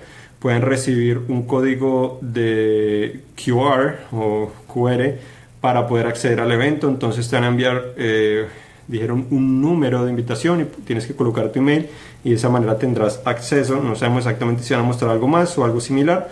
puedan 0.46 0.62
recibir 0.62 1.22
un 1.26 1.42
código 1.42 2.20
de 2.22 3.22
QR 3.34 3.96
o 4.12 4.52
QR 4.72 5.16
para 5.60 5.88
poder 5.88 6.06
acceder 6.06 6.38
al 6.38 6.52
evento. 6.52 6.88
Entonces 6.88 7.28
te 7.28 7.34
van 7.34 7.46
a 7.46 7.48
enviar, 7.48 7.94
eh, 7.96 8.46
dijeron, 8.86 9.26
un 9.32 9.60
número 9.60 10.04
de 10.04 10.10
invitación 10.10 10.60
y 10.60 10.64
tienes 10.84 11.04
que 11.04 11.16
colocar 11.16 11.50
tu 11.50 11.58
email 11.58 11.88
y 12.22 12.30
de 12.30 12.36
esa 12.36 12.48
manera 12.48 12.78
tendrás 12.78 13.20
acceso. 13.24 13.82
No 13.82 13.96
sabemos 13.96 14.20
exactamente 14.20 14.62
si 14.62 14.72
van 14.72 14.84
a 14.84 14.86
mostrar 14.86 15.10
algo 15.10 15.26
más 15.26 15.58
o 15.58 15.64
algo 15.64 15.80
similar, 15.80 16.30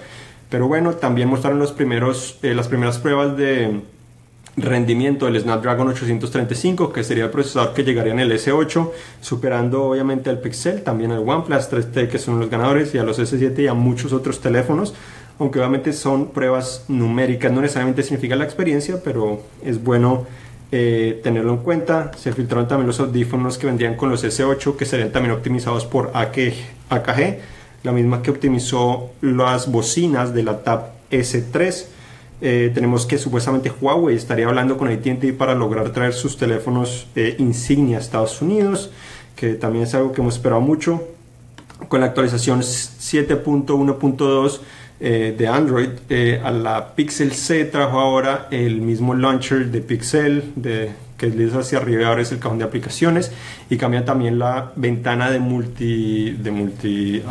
pero 0.49 0.69
bueno, 0.69 0.93
también 0.93 1.29
mostraron 1.29 1.59
los 1.59 1.73
primeros, 1.73 2.39
eh, 2.45 2.55
las 2.55 2.69
primeras 2.69 2.99
pruebas 2.99 3.37
de 3.37 3.81
rendimiento 4.57 5.27
del 5.27 5.41
Snapdragon 5.41 5.89
835, 5.89 6.93
que 6.93 7.03
sería 7.03 7.25
el 7.25 7.31
procesador 7.31 7.75
que 7.75 7.85
llegaría 7.85 8.13
en 8.13 8.21
el 8.21 8.33
S8, 8.33 8.91
superando 9.21 9.85
obviamente 9.85 10.31
al 10.31 10.41
Pixel, 10.41 10.83
también 10.83 11.13
al 11.13 11.29
OnePlus 11.29 11.71
3T, 11.71 12.09
que 12.09 12.19
son 12.19 12.39
los 12.39 12.51
ganadores, 12.51 12.95
y 12.95 12.99
a 12.99 13.03
los 13.03 13.19
S7 13.19 13.59
y 13.65 13.67
a 13.67 13.75
muchos 13.75 14.13
otros 14.13 14.41
teléfonos, 14.41 14.95
aunque 15.39 15.59
obviamente 15.59 15.93
son 15.93 16.29
pruebas 16.29 16.85
numéricas, 16.89 17.51
no 17.53 17.61
necesariamente 17.61 18.03
significa 18.03 18.37
la 18.37 18.45
experiencia, 18.45 19.01
pero 19.03 19.43
es 19.65 19.83
bueno 19.83 20.27
eh, 20.71 21.21
tenerlo 21.23 21.53
en 21.53 21.59
cuenta. 21.59 22.13
Se 22.17 22.33
filtraron 22.33 22.69
también 22.69 22.87
los 22.87 23.01
audífonos 23.01 23.59
que 23.59 23.67
vendrían 23.67 23.97
con 23.97 24.11
los 24.11 24.25
S8 24.25 24.77
que 24.77 24.85
serían 24.85 25.11
también 25.11 25.35
optimizados 25.35 25.87
por 25.87 26.11
AKG, 26.15 27.39
la 27.83 27.93
misma 27.93 28.23
que 28.23 28.31
optimizó 28.31 29.11
las 29.21 29.71
bocinas 29.71 30.35
de 30.35 30.43
la 30.43 30.63
Tab 30.63 30.93
S3. 31.11 31.87
Eh, 32.41 32.73
tenemos 32.75 33.07
que 33.07 33.19
supuestamente 33.19 33.73
Huawei 33.81 34.17
estaría 34.17 34.47
hablando 34.47 34.77
con 34.77 34.89
AT&T 34.89 35.33
para 35.35 35.55
lograr 35.55 35.91
traer 35.91 36.13
sus 36.13 36.37
teléfonos 36.37 37.07
eh, 37.15 37.37
insignia 37.39 37.99
a 37.99 38.01
Estados 38.01 38.43
Unidos, 38.43 38.91
que 39.37 39.55
también 39.55 39.85
es 39.85 39.95
algo 39.95 40.13
que 40.13 40.21
hemos 40.21 40.35
esperado 40.35 40.61
mucho. 40.61 41.03
Con 41.89 42.01
la 42.01 42.07
actualización 42.07 42.61
7.1.2 42.61 44.61
eh, 45.01 45.35
de 45.37 45.49
Android. 45.49 45.89
Eh, 46.09 46.41
a 46.43 46.53
la 46.53 46.95
Pixel 46.95 47.33
C 47.33 47.65
trajo 47.65 47.99
ahora 47.99 48.47
el 48.53 48.81
mismo 48.81 49.15
launcher 49.15 49.67
de 49.67 49.81
Pixel, 49.81 50.53
de, 50.55 50.93
que 51.19 51.27
desliza 51.27 51.59
hacia 51.59 51.79
arriba 51.79 52.09
ahora 52.09 52.23
es 52.23 52.31
el 52.31 52.39
cajón 52.39 52.59
de 52.59 52.65
aplicaciones. 52.65 53.33
Y 53.69 53.77
cambia 53.77 54.05
también 54.05 54.39
la 54.39 54.73
ventana 54.77 55.31
de 55.31 55.41
multi, 55.41 56.31
de 56.31 56.51
multi, 56.53 57.23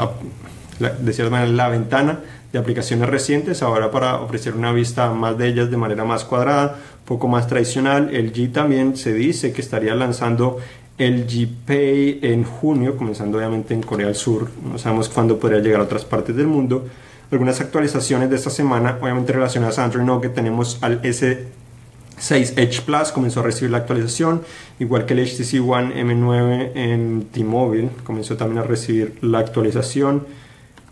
de 0.80 1.14
cierta 1.14 1.32
manera 1.32 1.52
la 1.52 1.70
ventana 1.70 2.20
de 2.52 2.60
aplicaciones 2.60 3.10
recientes, 3.10 3.62
ahora 3.64 3.92
para 3.92 4.22
ofrecer 4.22 4.56
una 4.56 4.72
vista 4.72 5.12
más 5.12 5.38
de 5.38 5.48
ellas 5.48 5.72
de 5.72 5.78
manera 5.78 6.04
más 6.04 6.24
cuadrada, 6.24 6.78
poco 7.06 7.28
más 7.28 7.48
tradicional. 7.48 8.14
El 8.14 8.34
G 8.34 8.52
también 8.52 8.96
se 8.98 9.14
dice 9.14 9.52
que 9.52 9.62
estaría 9.62 9.96
lanzando 9.96 10.60
el 10.98 11.28
G-Pay 11.28 12.20
en 12.22 12.44
junio, 12.44 12.96
comenzando 12.96 13.38
obviamente 13.38 13.74
en 13.74 13.82
Corea 13.82 14.08
del 14.08 14.16
Sur. 14.16 14.50
No 14.64 14.78
sabemos 14.78 15.10
cuándo 15.10 15.40
podría 15.40 15.60
llegar 15.60 15.82
a 15.82 15.84
otras 15.86 16.06
partes 16.06 16.36
del 16.36 16.48
mundo 16.48 16.86
algunas 17.34 17.60
actualizaciones 17.62 18.30
de 18.30 18.36
esta 18.36 18.50
semana, 18.50 18.98
obviamente 19.02 19.34
relacionadas 19.34 19.80
a 19.80 19.86
Android 19.86 20.06
Nougat, 20.06 20.34
tenemos 20.34 20.78
al 20.82 21.02
S6 21.02 22.54
Edge 22.58 22.82
Plus, 22.82 23.12
comenzó 23.12 23.40
a 23.40 23.44
recibir 23.44 23.72
la 23.72 23.80
actualización, 23.80 24.44
igual 24.80 25.06
que 25.06 25.14
el 25.14 25.26
HTC 25.26 25.68
One 25.68 25.96
M9 25.96 26.72
en 26.76 27.28
T-Mobile, 27.32 27.90
comenzó 28.04 28.38
también 28.38 28.60
a 28.60 28.64
recibir 28.64 29.18
la 29.22 29.40
actualización. 29.40 30.28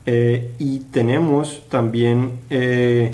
Eh, 0.06 0.52
y 0.60 0.80
tenemos 0.92 1.64
también 1.70 2.32
eh, 2.50 3.12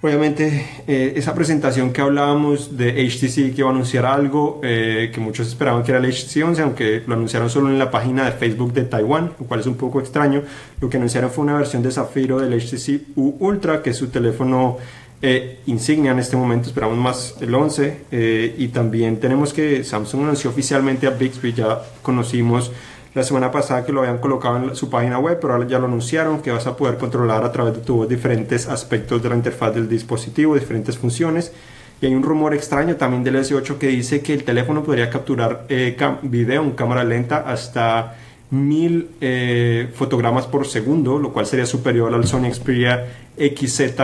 Obviamente, 0.00 0.64
eh, 0.86 1.14
esa 1.16 1.34
presentación 1.34 1.92
que 1.92 2.00
hablábamos 2.00 2.76
de 2.76 3.04
HTC 3.04 3.52
que 3.52 3.54
iba 3.58 3.68
a 3.68 3.72
anunciar 3.72 4.06
algo, 4.06 4.60
eh, 4.62 5.10
que 5.12 5.18
muchos 5.18 5.48
esperaban 5.48 5.82
que 5.82 5.90
era 5.90 5.98
el 5.98 6.06
HTC 6.06 6.44
11, 6.44 6.62
aunque 6.62 7.02
lo 7.04 7.14
anunciaron 7.14 7.50
solo 7.50 7.68
en 7.68 7.80
la 7.80 7.90
página 7.90 8.24
de 8.24 8.30
Facebook 8.30 8.72
de 8.72 8.84
Taiwán, 8.84 9.32
lo 9.40 9.46
cual 9.46 9.58
es 9.58 9.66
un 9.66 9.74
poco 9.74 9.98
extraño. 9.98 10.44
Lo 10.80 10.88
que 10.88 10.98
anunciaron 10.98 11.32
fue 11.32 11.42
una 11.42 11.56
versión 11.56 11.82
de 11.82 11.90
Zafiro 11.90 12.38
del 12.38 12.54
HTC 12.60 13.16
U 13.16 13.38
Ultra, 13.40 13.82
que 13.82 13.90
es 13.90 13.96
su 13.96 14.06
teléfono 14.06 14.76
eh, 15.20 15.58
insignia 15.66 16.12
en 16.12 16.20
este 16.20 16.36
momento, 16.36 16.68
esperamos 16.68 16.96
más 16.96 17.34
el 17.40 17.52
11. 17.52 18.54
y 18.56 18.68
también 18.68 19.18
tenemos 19.18 19.52
que 19.52 19.82
Samsung 19.82 20.22
anunció 20.22 20.50
oficialmente 20.50 21.08
a 21.08 21.10
Bixby, 21.10 21.54
ya 21.54 21.82
conocimos 22.02 22.70
la 23.14 23.22
semana 23.22 23.50
pasada 23.50 23.84
que 23.84 23.92
lo 23.92 24.00
habían 24.00 24.18
colocado 24.18 24.56
en 24.56 24.76
su 24.76 24.90
página 24.90 25.18
web, 25.18 25.38
pero 25.40 25.54
ahora 25.54 25.66
ya 25.66 25.78
lo 25.78 25.86
anunciaron 25.86 26.40
que 26.40 26.50
vas 26.50 26.66
a 26.66 26.76
poder 26.76 26.98
controlar 26.98 27.44
a 27.44 27.52
través 27.52 27.74
de 27.74 27.80
tu 27.80 27.96
voz 27.96 28.08
diferentes 28.08 28.68
aspectos 28.68 29.22
de 29.22 29.28
la 29.28 29.36
interfaz 29.36 29.74
del 29.74 29.88
dispositivo, 29.88 30.54
diferentes 30.54 30.98
funciones. 30.98 31.52
Y 32.00 32.06
hay 32.06 32.14
un 32.14 32.22
rumor 32.22 32.54
extraño 32.54 32.96
también 32.96 33.24
del 33.24 33.36
S8 33.36 33.78
que 33.78 33.88
dice 33.88 34.20
que 34.20 34.32
el 34.34 34.44
teléfono 34.44 34.84
podría 34.84 35.10
capturar 35.10 35.64
eh, 35.68 35.96
video 36.22 36.62
en 36.62 36.72
cámara 36.72 37.02
lenta 37.02 37.38
hasta 37.38 38.16
1000 38.50 39.08
eh, 39.20 39.90
fotogramas 39.94 40.46
por 40.46 40.66
segundo, 40.66 41.18
lo 41.18 41.32
cual 41.32 41.46
sería 41.46 41.66
superior 41.66 42.14
al 42.14 42.26
Sony 42.26 42.52
Xperia 42.52 43.04
XZ 43.36 44.00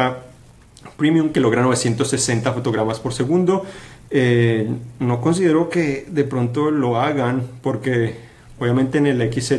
Premium 0.96 1.30
que 1.30 1.40
logra 1.40 1.62
960 1.62 2.52
fotogramas 2.52 3.00
por 3.00 3.12
segundo. 3.12 3.64
Eh, 4.10 4.68
no 5.00 5.20
considero 5.20 5.68
que 5.68 6.06
de 6.08 6.24
pronto 6.24 6.70
lo 6.70 7.00
hagan 7.00 7.42
porque 7.62 8.14
Obviamente 8.64 8.96
en 8.98 9.07
el 9.07 9.33
XZ 9.33 9.53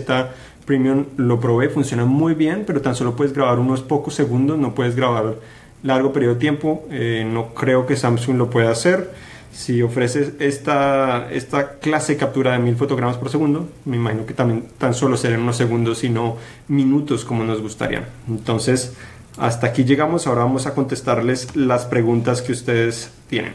Premium 0.66 1.06
lo 1.18 1.40
probé, 1.40 1.70
funciona 1.70 2.06
muy 2.06 2.34
bien, 2.34 2.64
pero 2.66 2.82
tan 2.82 2.96
solo 2.96 3.16
puedes 3.16 3.34
grabar 3.34 3.60
unos 3.60 3.82
pocos 3.82 4.16
segundos, 4.16 4.58
no 4.58 4.74
puedes 4.74 4.96
grabar 4.96 5.36
largo 5.84 6.12
periodo 6.12 6.34
de 6.34 6.40
tiempo. 6.40 6.86
Eh, 6.90 7.24
no 7.32 7.54
creo 7.54 7.86
que 7.86 7.96
Samsung 7.96 8.38
lo 8.38 8.50
pueda 8.50 8.72
hacer. 8.72 9.12
Si 9.54 9.82
ofreces 9.82 10.34
esta, 10.40 11.32
esta 11.32 11.74
clase 11.80 12.14
de 12.14 12.20
captura 12.20 12.54
de 12.54 12.60
mil 12.60 12.76
fotogramas 12.76 13.18
por 13.18 13.30
segundo, 13.30 13.70
me 13.86 13.96
imagino 13.96 14.26
que 14.26 14.34
también 14.34 14.66
tan 14.78 14.94
solo 14.94 15.16
serían 15.16 15.42
unos 15.42 15.56
segundos 15.56 16.04
y 16.04 16.10
no 16.10 16.38
minutos 16.68 17.24
como 17.24 17.44
nos 17.44 17.62
gustaría. 17.62 18.10
Entonces, 18.28 18.94
hasta 19.38 19.68
aquí 19.68 19.86
llegamos. 19.86 20.26
Ahora 20.26 20.42
vamos 20.42 20.66
a 20.66 20.74
contestarles 20.74 21.56
las 21.56 21.86
preguntas 21.86 22.42
que 22.42 22.52
ustedes 22.52 23.12
tienen. 23.30 23.54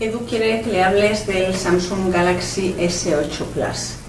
Edu 0.00 0.26
quiere 0.26 0.60
que 0.62 0.72
le 0.72 0.82
hables 0.82 1.26
del 1.26 1.54
Samsung 1.54 2.12
Galaxy 2.12 2.74
S8 2.76 3.44
Plus 3.54 4.03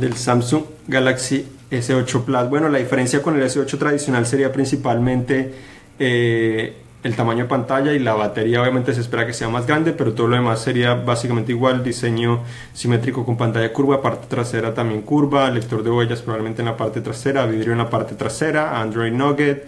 del 0.00 0.14
Samsung 0.14 0.64
Galaxy 0.88 1.46
S8 1.70 2.24
Plus. 2.24 2.48
Bueno, 2.48 2.68
la 2.68 2.78
diferencia 2.78 3.22
con 3.22 3.36
el 3.36 3.42
S8 3.42 3.78
tradicional 3.78 4.26
sería 4.26 4.52
principalmente 4.52 5.54
eh, 5.98 6.76
el 7.02 7.16
tamaño 7.16 7.44
de 7.44 7.48
pantalla 7.48 7.92
y 7.92 7.98
la 7.98 8.14
batería. 8.14 8.60
Obviamente 8.62 8.94
se 8.94 9.00
espera 9.00 9.26
que 9.26 9.32
sea 9.32 9.48
más 9.48 9.66
grande, 9.66 9.92
pero 9.92 10.14
todo 10.14 10.28
lo 10.28 10.36
demás 10.36 10.60
sería 10.60 10.94
básicamente 10.94 11.52
igual. 11.52 11.84
Diseño 11.84 12.42
simétrico 12.72 13.24
con 13.24 13.36
pantalla 13.36 13.72
curva, 13.72 14.02
parte 14.02 14.26
trasera 14.28 14.74
también 14.74 15.02
curva, 15.02 15.50
lector 15.50 15.82
de 15.82 15.90
huellas 15.90 16.22
probablemente 16.22 16.62
en 16.62 16.66
la 16.66 16.76
parte 16.76 17.00
trasera, 17.00 17.46
vidrio 17.46 17.72
en 17.72 17.78
la 17.78 17.90
parte 17.90 18.14
trasera, 18.14 18.80
Android 18.80 19.12
Nugget. 19.12 19.64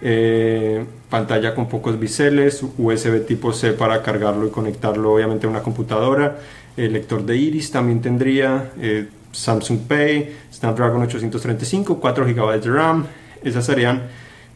Eh, 0.00 0.84
pantalla 1.10 1.54
con 1.56 1.68
pocos 1.68 1.98
biseles, 1.98 2.62
USB 2.76 3.26
tipo 3.26 3.52
C 3.52 3.72
para 3.72 4.00
cargarlo 4.00 4.46
y 4.46 4.50
conectarlo 4.50 5.12
obviamente 5.12 5.46
a 5.48 5.50
una 5.50 5.60
computadora, 5.60 6.38
el 6.76 6.92
lector 6.92 7.24
de 7.24 7.36
iris 7.36 7.72
también 7.72 8.00
tendría, 8.00 8.70
eh, 8.80 9.08
Samsung 9.32 9.80
Pay, 9.80 10.36
Snapdragon 10.52 11.02
835, 11.02 12.00
4 12.00 12.26
GB 12.26 12.60
de 12.60 12.70
RAM. 12.70 13.06
Esas 13.42 13.64
serían 13.66 14.02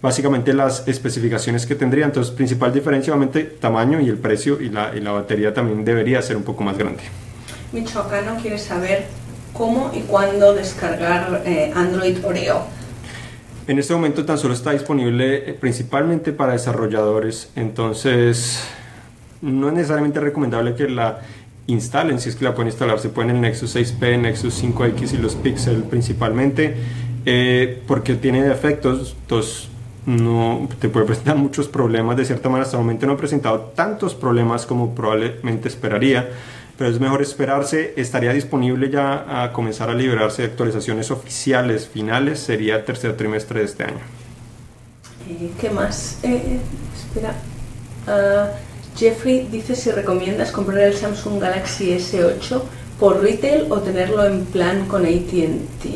básicamente 0.01 0.53
las 0.53 0.87
especificaciones 0.89 1.65
que 1.67 1.75
tendría. 1.75 2.05
Entonces, 2.05 2.35
principal 2.35 2.73
diferencia, 2.73 3.13
obviamente, 3.13 3.45
tamaño 3.45 4.01
y 4.01 4.09
el 4.09 4.19
precio 4.19 4.61
y 4.61 4.69
la, 4.69 4.95
y 4.95 5.01
la 5.01 5.13
batería 5.13 5.55
también 5.55 5.85
debería 5.85 6.21
ser 6.23 6.37
un 6.37 6.43
poco 6.43 6.65
más 6.65 6.77
grande. 6.77 7.03
Michoacano 7.73 8.37
quiere 8.37 8.59
saber 8.59 9.07
cómo 9.53 9.91
y 9.95 10.01
cuándo 10.01 10.55
descargar 10.55 11.43
eh, 11.47 11.73
Android 11.75 12.25
Oreo. 12.25 12.65
En 13.67 13.79
este 13.79 13.95
momento 13.95 14.25
tan 14.25 14.39
solo 14.39 14.55
está 14.55 14.73
disponible 14.73 15.49
eh, 15.49 15.55
principalmente 15.55 16.33
para 16.33 16.53
desarrolladores, 16.53 17.51
entonces 17.55 18.61
no 19.41 19.69
es 19.69 19.75
necesariamente 19.75 20.21
recomendable 20.21 20.75
que 20.75 20.89
la 20.89 21.21
instalen, 21.66 22.20
si 22.20 22.29
es 22.29 22.37
que 22.37 22.44
la 22.44 22.55
pueden 22.55 22.68
instalar, 22.68 22.98
se 22.98 23.09
pueden 23.09 23.37
el 23.37 23.40
Nexus 23.40 23.77
6P, 23.77 24.20
Nexus 24.20 24.62
5X 24.62 25.14
y 25.14 25.18
los 25.18 25.35
Pixel 25.37 25.85
principalmente, 25.85 26.75
eh, 27.25 27.83
porque 27.87 28.14
tiene 28.14 28.42
defectos, 28.42 29.16
dos 29.29 29.68
no 30.07 30.68
te 30.81 30.88
puede 30.88 31.07
presentar 31.07 31.37
muchos 31.37 31.68
problemas. 31.68 32.16
De 32.16 32.25
cierta 32.25 32.48
manera, 32.48 32.64
hasta 32.64 32.77
el 32.77 32.83
momento 32.83 33.07
no 33.07 33.12
ha 33.12 33.16
presentado 33.16 33.72
tantos 33.75 34.14
problemas 34.14 34.66
como 34.66 34.94
probablemente 34.94 35.68
esperaría. 35.68 36.29
Pero 36.77 36.90
es 36.90 36.98
mejor 36.98 37.22
esperarse. 37.22 37.94
Estaría 37.96 38.33
disponible 38.33 38.90
ya 38.90 39.44
a 39.44 39.53
comenzar 39.53 39.90
a 39.90 39.94
liberarse 39.94 40.42
de 40.42 40.48
actualizaciones 40.48 41.11
oficiales 41.11 41.87
finales. 41.87 42.40
Sería 42.40 42.77
el 42.77 42.85
tercer 42.85 43.16
trimestre 43.16 43.61
de 43.61 43.66
este 43.66 43.85
año. 43.85 44.01
Eh, 45.29 45.53
¿Qué 45.61 45.70
más? 45.70 46.18
Eh, 46.22 46.59
espera. 46.96 47.35
Ah, 48.07 48.48
Jeffrey 48.97 49.49
dice 49.51 49.75
si 49.75 49.91
recomiendas 49.91 50.53
comprar 50.53 50.81
el 50.81 50.95
Samsung 50.95 51.41
Galaxy 51.41 51.91
S8 51.93 52.63
por 52.99 53.23
retail 53.23 53.67
o 53.71 53.81
tenerlo 53.81 54.25
en 54.25 54.45
plan 54.45 54.87
con 54.87 55.05
ATT. 55.05 55.87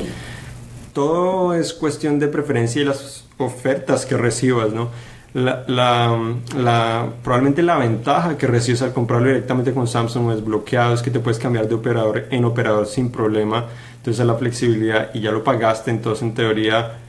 Todo 0.92 1.54
es 1.54 1.72
cuestión 1.72 2.18
de 2.18 2.28
preferencia 2.28 2.82
y 2.82 2.84
las 2.84 3.24
ofertas 3.38 4.06
que 4.06 4.16
recibas, 4.16 4.72
¿no? 4.72 4.90
La, 5.34 5.64
la, 5.68 7.08
probablemente 7.22 7.62
la 7.62 7.76
ventaja 7.76 8.38
que 8.38 8.46
recibes 8.46 8.80
al 8.80 8.94
comprarlo 8.94 9.28
directamente 9.28 9.74
con 9.74 9.86
Samsung 9.86 10.32
es 10.32 10.42
bloqueado, 10.42 10.94
es 10.94 11.02
que 11.02 11.10
te 11.10 11.20
puedes 11.20 11.38
cambiar 11.38 11.68
de 11.68 11.74
operador 11.74 12.24
en 12.30 12.44
operador 12.46 12.86
sin 12.86 13.12
problema, 13.12 13.66
entonces 13.98 14.24
la 14.24 14.34
flexibilidad 14.34 15.10
y 15.12 15.20
ya 15.20 15.32
lo 15.32 15.44
pagaste, 15.44 15.90
entonces 15.90 16.22
en 16.22 16.32
teoría 16.32 17.00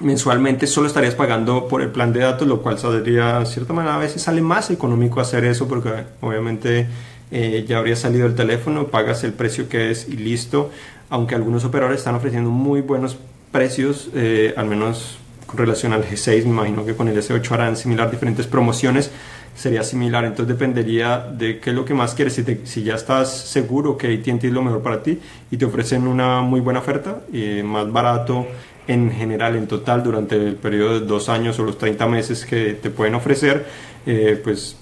mensualmente 0.00 0.66
solo 0.66 0.86
estarías 0.86 1.14
pagando 1.14 1.68
por 1.68 1.82
el 1.82 1.90
plan 1.90 2.12
de 2.12 2.20
datos, 2.20 2.46
lo 2.46 2.62
cual 2.62 2.78
saldría, 2.78 3.40
de 3.40 3.46
cierta 3.46 3.72
manera, 3.72 3.96
a 3.96 3.98
veces 3.98 4.22
sale 4.22 4.40
más 4.40 4.70
económico 4.70 5.20
hacer 5.20 5.44
eso 5.44 5.66
porque 5.66 5.90
obviamente 6.20 6.86
eh, 7.30 7.64
ya 7.68 7.78
habría 7.78 7.96
salido 7.96 8.26
el 8.26 8.34
teléfono, 8.34 8.86
pagas 8.86 9.24
el 9.24 9.32
precio 9.32 9.68
que 9.68 9.90
es 9.90 10.08
y 10.08 10.16
listo, 10.16 10.70
aunque 11.10 11.34
algunos 11.34 11.64
operadores 11.64 12.00
están 12.00 12.14
ofreciendo 12.14 12.50
muy 12.50 12.80
buenos 12.80 13.18
precios, 13.50 14.10
eh, 14.14 14.54
al 14.56 14.66
menos 14.66 15.18
con 15.46 15.58
relación 15.58 15.92
al 15.92 16.04
G6, 16.04 16.44
me 16.44 16.50
imagino 16.50 16.84
que 16.84 16.94
con 16.94 17.08
el 17.08 17.16
S8 17.16 17.50
harán 17.52 17.76
similar 17.76 18.10
diferentes 18.10 18.46
promociones, 18.46 19.10
sería 19.56 19.82
similar, 19.82 20.24
entonces 20.24 20.54
dependería 20.54 21.18
de 21.18 21.58
qué 21.58 21.70
es 21.70 21.76
lo 21.76 21.84
que 21.84 21.94
más 21.94 22.14
quieres, 22.14 22.34
si, 22.34 22.44
si 22.64 22.82
ya 22.82 22.94
estás 22.94 23.48
seguro 23.48 23.96
que 23.96 24.06
AT&T 24.14 24.46
es 24.46 24.52
lo 24.52 24.62
mejor 24.62 24.82
para 24.82 25.02
ti 25.02 25.18
y 25.50 25.56
te 25.56 25.64
ofrecen 25.64 26.06
una 26.06 26.42
muy 26.42 26.60
buena 26.60 26.80
oferta, 26.80 27.20
y 27.32 27.62
más 27.62 27.90
barato, 27.90 28.46
en 28.88 29.12
general, 29.12 29.54
en 29.54 29.68
total, 29.68 30.02
durante 30.02 30.34
el 30.34 30.56
periodo 30.56 30.98
de 30.98 31.06
dos 31.06 31.28
años 31.28 31.58
o 31.60 31.64
los 31.64 31.78
30 31.78 32.06
meses 32.08 32.44
que 32.44 32.72
te 32.72 32.90
pueden 32.90 33.14
ofrecer, 33.14 33.66
eh, 34.06 34.40
pues 34.42 34.76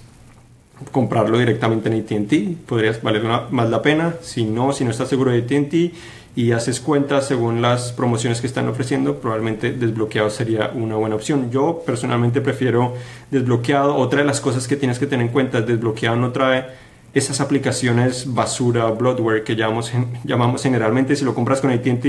comprarlo 0.92 1.38
directamente 1.38 1.88
en 1.88 2.00
ATT 2.00 2.66
podrías 2.66 3.02
valer 3.02 3.22
más 3.50 3.68
la 3.68 3.82
pena. 3.82 4.14
Si 4.22 4.44
no, 4.44 4.72
si 4.72 4.84
no 4.84 4.90
estás 4.90 5.08
seguro 5.08 5.32
de 5.32 5.38
ATT 5.38 5.94
y 6.36 6.52
haces 6.52 6.80
cuentas 6.80 7.26
según 7.26 7.62
las 7.62 7.92
promociones 7.92 8.40
que 8.40 8.46
están 8.46 8.68
ofreciendo, 8.68 9.18
probablemente 9.18 9.72
desbloqueado 9.72 10.30
sería 10.30 10.70
una 10.74 10.96
buena 10.96 11.16
opción. 11.16 11.50
Yo 11.50 11.82
personalmente 11.84 12.40
prefiero 12.40 12.94
desbloqueado. 13.30 13.96
Otra 13.96 14.20
de 14.20 14.26
las 14.26 14.40
cosas 14.40 14.68
que 14.68 14.76
tienes 14.76 14.98
que 14.98 15.06
tener 15.06 15.26
en 15.26 15.32
cuenta 15.32 15.58
es 15.58 15.66
desbloqueado 15.66 16.16
no 16.16 16.30
trae 16.30 16.66
esas 17.16 17.40
aplicaciones 17.40 18.34
basura, 18.34 18.90
bloatware 18.90 19.42
que 19.42 19.56
llamamos, 19.56 19.90
llamamos 20.22 20.62
generalmente, 20.62 21.16
si 21.16 21.24
lo 21.24 21.34
compras 21.34 21.62
con 21.62 21.70
ATT, 21.70 22.04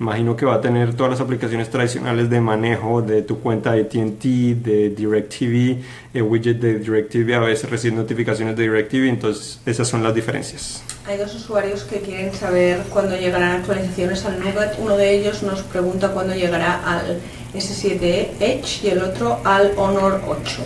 imagino 0.00 0.34
que 0.34 0.46
va 0.46 0.54
a 0.54 0.60
tener 0.60 0.94
todas 0.94 1.12
las 1.12 1.20
aplicaciones 1.20 1.70
tradicionales 1.70 2.28
de 2.28 2.40
manejo 2.40 3.00
de 3.00 3.22
tu 3.22 3.38
cuenta 3.38 3.70
de 3.70 3.82
ATT, 3.82 4.24
de 4.64 4.90
DirecTV, 4.90 5.80
el 6.12 6.22
widget 6.24 6.58
de 6.58 6.80
DirecTV, 6.80 7.34
a 7.34 7.38
veces 7.38 7.70
recibe 7.70 7.94
notificaciones 7.94 8.56
de 8.56 8.64
DirecTV, 8.64 9.08
entonces 9.08 9.60
esas 9.64 9.86
son 9.86 10.02
las 10.02 10.12
diferencias. 10.12 10.82
Hay 11.06 11.18
dos 11.18 11.32
usuarios 11.36 11.84
que 11.84 12.00
quieren 12.00 12.34
saber 12.34 12.82
cuándo 12.90 13.16
llegarán 13.16 13.60
actualizaciones 13.60 14.24
al 14.24 14.40
Nougat. 14.40 14.76
Uno 14.80 14.96
de 14.96 15.18
ellos 15.18 15.44
nos 15.44 15.62
pregunta 15.62 16.08
cuándo 16.08 16.34
llegará 16.34 16.82
al 16.84 17.20
S7 17.54 18.28
Edge 18.40 18.84
y 18.84 18.88
el 18.88 19.02
otro 19.02 19.40
al 19.44 19.72
Honor 19.76 20.20
8. 20.26 20.62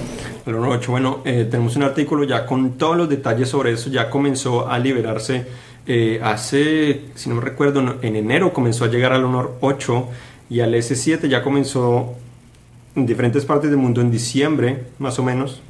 El 0.47 0.55
Honor 0.57 0.79
8, 0.79 0.91
bueno, 0.91 1.23
eh, 1.25 1.47
tenemos 1.51 1.77
un 1.77 1.85
artículo 1.85 2.25
ya 2.25 2.45
con 2.47 2.73
todos 2.73 2.97
los 2.97 3.09
detalles 3.09 3.49
sobre 3.49 3.73
eso, 3.73 3.91
ya 3.91 4.11
comenzó 4.11 4.69
a 4.69 4.79
liberarse 4.79 5.47
eh, 5.87 6.21
hace, 6.23 7.07
si 7.15 7.29
no 7.29 7.37
me 7.37 7.41
recuerdo, 7.41 7.97
en 8.03 8.17
enero 8.17 8.53
comenzó 8.53 8.85
a 8.85 8.89
llegar 8.89 9.13
al 9.13 9.25
Honor 9.25 9.57
8 9.61 10.09
y 10.51 10.61
al 10.61 10.75
S7 10.75 11.29
ya 11.29 11.43
comenzó 11.43 12.15
en 12.95 13.07
diferentes 13.07 13.45
partes 13.45 13.71
del 13.71 13.79
mundo 13.79 14.01
en 14.01 14.11
diciembre, 14.11 14.85
más 14.99 15.19
o 15.19 15.23
menos. 15.23 15.61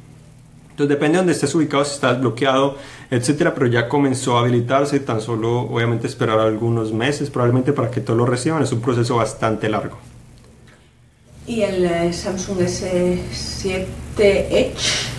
Entonces 0.71 0.89
depende 0.89 1.13
de 1.13 1.17
donde 1.19 1.33
estés 1.33 1.53
ubicado, 1.53 1.85
si 1.85 1.93
estás 1.93 2.19
bloqueado, 2.19 2.77
etcétera, 3.11 3.53
pero 3.53 3.67
ya 3.67 3.87
comenzó 3.87 4.37
a 4.37 4.41
habilitarse, 4.41 4.99
tan 4.99 5.21
solo 5.21 5.61
obviamente 5.61 6.07
esperar 6.07 6.39
algunos 6.39 6.91
meses 6.91 7.29
probablemente 7.29 7.73
para 7.73 7.91
que 7.91 8.01
todos 8.01 8.17
lo 8.17 8.25
reciban, 8.25 8.63
es 8.63 8.71
un 8.71 8.81
proceso 8.81 9.17
bastante 9.17 9.69
largo. 9.69 9.97
¿Y 11.45 11.61
el 11.61 11.85
eh, 11.85 12.13
Samsung 12.13 12.59
S7 12.59 13.85
Edge? 14.17 15.13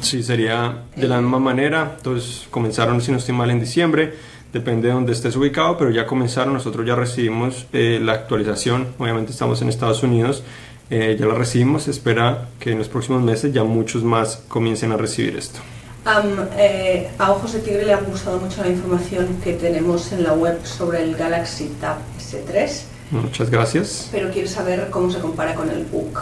Sí, 0.00 0.22
sería 0.22 0.82
de 0.96 1.06
la 1.06 1.20
misma 1.20 1.38
manera. 1.38 1.94
Entonces 1.96 2.46
comenzaron, 2.50 3.00
si 3.00 3.12
no 3.12 3.18
estoy 3.18 3.34
mal, 3.34 3.50
en 3.50 3.60
diciembre. 3.60 4.14
Depende 4.52 4.88
de 4.88 4.94
donde 4.94 5.12
estés 5.12 5.36
ubicado, 5.36 5.78
pero 5.78 5.90
ya 5.90 6.06
comenzaron. 6.06 6.52
Nosotros 6.54 6.84
ya 6.86 6.96
recibimos 6.96 7.66
eh, 7.72 8.00
la 8.02 8.12
actualización. 8.12 8.88
Obviamente 8.98 9.30
estamos 9.30 9.62
en 9.62 9.68
Estados 9.68 10.02
Unidos. 10.02 10.42
Eh, 10.90 11.16
ya 11.18 11.26
la 11.26 11.34
recibimos. 11.34 11.86
espera 11.86 12.48
que 12.58 12.72
en 12.72 12.78
los 12.78 12.88
próximos 12.88 13.22
meses 13.22 13.52
ya 13.52 13.62
muchos 13.62 14.02
más 14.02 14.42
comiencen 14.48 14.90
a 14.90 14.96
recibir 14.96 15.36
esto. 15.36 15.60
a 16.04 17.30
Ojos 17.30 17.52
de 17.52 17.60
Tigre 17.60 17.86
le 17.86 17.92
ha 17.92 18.00
gustado 18.00 18.40
mucho 18.40 18.62
la 18.62 18.70
información 18.70 19.28
que 19.42 19.52
tenemos 19.52 20.10
en 20.12 20.24
la 20.24 20.32
web 20.32 20.58
sobre 20.66 21.04
el 21.04 21.14
Galaxy 21.14 21.68
Tab 21.80 21.98
S3. 22.18 22.91
Muchas 23.12 23.50
gracias. 23.50 24.08
Pero 24.10 24.30
quiero 24.30 24.48
saber 24.48 24.88
cómo 24.90 25.10
se 25.10 25.20
compara 25.20 25.54
con 25.54 25.68
el 25.68 25.84
Book. 25.84 26.18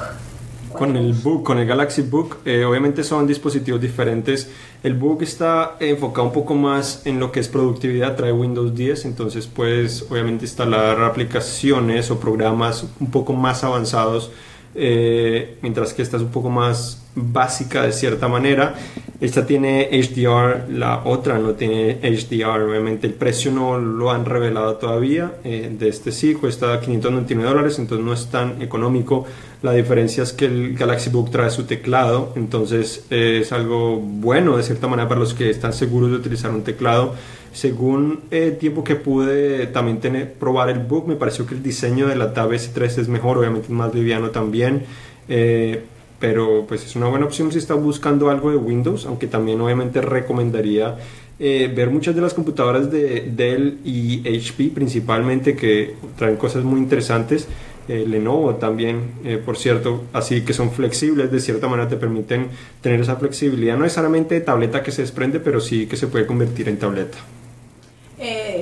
Con 0.72 0.96
el 0.96 1.12
Book, 1.14 1.44
con 1.44 1.58
el 1.58 1.66
Galaxy 1.66 2.02
Book, 2.02 2.38
eh, 2.44 2.64
obviamente 2.64 3.04
son 3.04 3.26
dispositivos 3.26 3.80
diferentes. 3.80 4.50
El 4.82 4.94
Book 4.94 5.22
está 5.22 5.76
enfocado 5.80 6.26
un 6.26 6.32
poco 6.32 6.54
más 6.54 7.06
en 7.06 7.18
lo 7.18 7.32
que 7.32 7.40
es 7.40 7.48
productividad, 7.48 8.16
trae 8.16 8.32
Windows 8.32 8.74
10, 8.74 9.04
entonces 9.04 9.46
puedes 9.46 10.06
obviamente 10.10 10.44
instalar 10.44 11.02
aplicaciones 11.02 12.10
o 12.10 12.20
programas 12.20 12.86
un 13.00 13.10
poco 13.10 13.32
más 13.32 13.64
avanzados, 13.64 14.30
eh, 14.74 15.58
mientras 15.62 15.94
que 15.94 16.02
esta 16.02 16.16
es 16.16 16.22
un 16.22 16.30
poco 16.30 16.50
más 16.50 17.02
básica 17.14 17.82
de 17.82 17.92
cierta 17.92 18.28
manera. 18.28 18.74
Esta 19.20 19.44
tiene 19.44 19.90
HDR, 19.92 20.70
la 20.70 21.02
otra 21.04 21.38
no 21.38 21.52
tiene 21.52 21.98
HDR. 22.02 22.62
Obviamente 22.62 23.06
el 23.06 23.12
precio 23.12 23.52
no 23.52 23.78
lo 23.78 24.10
han 24.10 24.24
revelado 24.24 24.76
todavía. 24.76 25.34
Eh, 25.44 25.74
de 25.78 25.88
este 25.88 26.10
sí 26.12 26.34
cuesta 26.34 26.80
599 26.80 27.50
dólares, 27.50 27.78
entonces 27.78 28.04
no 28.04 28.12
es 28.12 28.26
tan 28.28 28.62
económico. 28.62 29.26
La 29.62 29.72
diferencia 29.72 30.22
es 30.22 30.32
que 30.32 30.46
el 30.46 30.74
Galaxy 30.74 31.10
Book 31.10 31.30
trae 31.30 31.50
su 31.50 31.64
teclado, 31.64 32.32
entonces 32.34 33.04
eh, 33.10 33.40
es 33.42 33.52
algo 33.52 33.96
bueno 33.96 34.56
de 34.56 34.62
cierta 34.62 34.86
manera 34.86 35.06
para 35.06 35.20
los 35.20 35.34
que 35.34 35.50
están 35.50 35.74
seguros 35.74 36.10
de 36.10 36.16
utilizar 36.16 36.50
un 36.50 36.62
teclado. 36.62 37.14
Según 37.52 38.20
el 38.30 38.58
tiempo 38.58 38.84
que 38.84 38.96
pude 38.96 39.66
también 39.66 39.98
tener, 39.98 40.34
probar 40.34 40.70
el 40.70 40.78
Book, 40.80 41.08
me 41.08 41.16
pareció 41.16 41.46
que 41.46 41.54
el 41.54 41.62
diseño 41.62 42.06
de 42.06 42.16
la 42.16 42.32
Tab 42.32 42.50
S3 42.50 42.98
es 42.98 43.08
mejor, 43.08 43.38
obviamente 43.38 43.66
es 43.66 43.72
más 43.72 43.94
liviano 43.94 44.30
también. 44.30 44.84
Eh, 45.28 45.82
pero 46.20 46.66
pues 46.68 46.84
es 46.84 46.94
una 46.96 47.08
buena 47.08 47.24
opción 47.24 47.50
si 47.50 47.58
está 47.58 47.74
buscando 47.74 48.30
algo 48.30 48.50
de 48.50 48.56
Windows, 48.56 49.06
aunque 49.06 49.26
también 49.26 49.60
obviamente 49.60 50.02
recomendaría 50.02 50.98
eh, 51.42 51.72
ver 51.74 51.88
muchas 51.88 52.14
de 52.14 52.20
las 52.20 52.34
computadoras 52.34 52.90
de 52.90 53.32
Dell 53.34 53.78
y 53.82 54.20
HP 54.28 54.72
principalmente 54.74 55.56
que 55.56 55.94
traen 56.16 56.36
cosas 56.36 56.62
muy 56.62 56.78
interesantes. 56.78 57.48
Eh, 57.88 58.04
Lenovo 58.06 58.54
también, 58.56 59.12
eh, 59.24 59.40
por 59.44 59.56
cierto, 59.56 60.04
así 60.12 60.42
que 60.42 60.52
son 60.52 60.70
flexibles, 60.70 61.32
de 61.32 61.40
cierta 61.40 61.66
manera 61.66 61.88
te 61.88 61.96
permiten 61.96 62.48
tener 62.82 63.00
esa 63.00 63.16
flexibilidad, 63.16 63.76
no 63.76 63.84
necesariamente 63.84 64.34
de 64.34 64.42
tableta 64.42 64.82
que 64.82 64.92
se 64.92 65.02
desprende, 65.02 65.40
pero 65.40 65.60
sí 65.60 65.86
que 65.86 65.96
se 65.96 66.06
puede 66.06 66.26
convertir 66.26 66.68
en 66.68 66.76
tableta. 66.76 67.18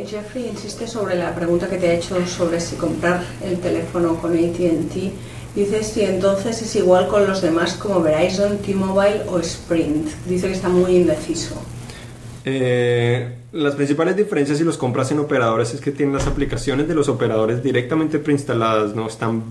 Jeffrey 0.08 0.48
insiste 0.48 0.86
sobre 0.86 1.16
la 1.16 1.34
pregunta 1.34 1.68
que 1.68 1.76
te 1.76 1.88
ha 1.88 1.94
hecho 1.94 2.26
sobre 2.26 2.60
si 2.60 2.76
comprar 2.76 3.22
el 3.44 3.58
teléfono 3.58 4.16
con 4.16 4.32
ATT 4.32 5.12
Dice 5.54 5.82
si 5.82 6.02
entonces 6.02 6.62
es 6.62 6.76
igual 6.76 7.08
con 7.08 7.26
los 7.26 7.42
demás 7.42 7.74
como 7.74 8.00
Verizon, 8.00 8.58
T-Mobile 8.58 9.22
o 9.28 9.38
Sprint. 9.40 10.06
Dice 10.26 10.46
que 10.46 10.52
está 10.52 10.68
muy 10.68 10.94
indeciso. 10.94 11.60
Eh, 12.44 13.38
las 13.52 13.74
principales 13.74 14.16
diferencias 14.16 14.58
si 14.58 14.64
los 14.64 14.78
compras 14.78 15.10
en 15.10 15.18
operadores 15.18 15.74
es 15.74 15.80
que 15.80 15.90
tienen 15.90 16.14
las 16.14 16.26
aplicaciones 16.26 16.86
de 16.86 16.94
los 16.94 17.08
operadores 17.08 17.62
directamente 17.62 18.18
preinstaladas, 18.18 18.94
no 18.94 19.08
están 19.08 19.42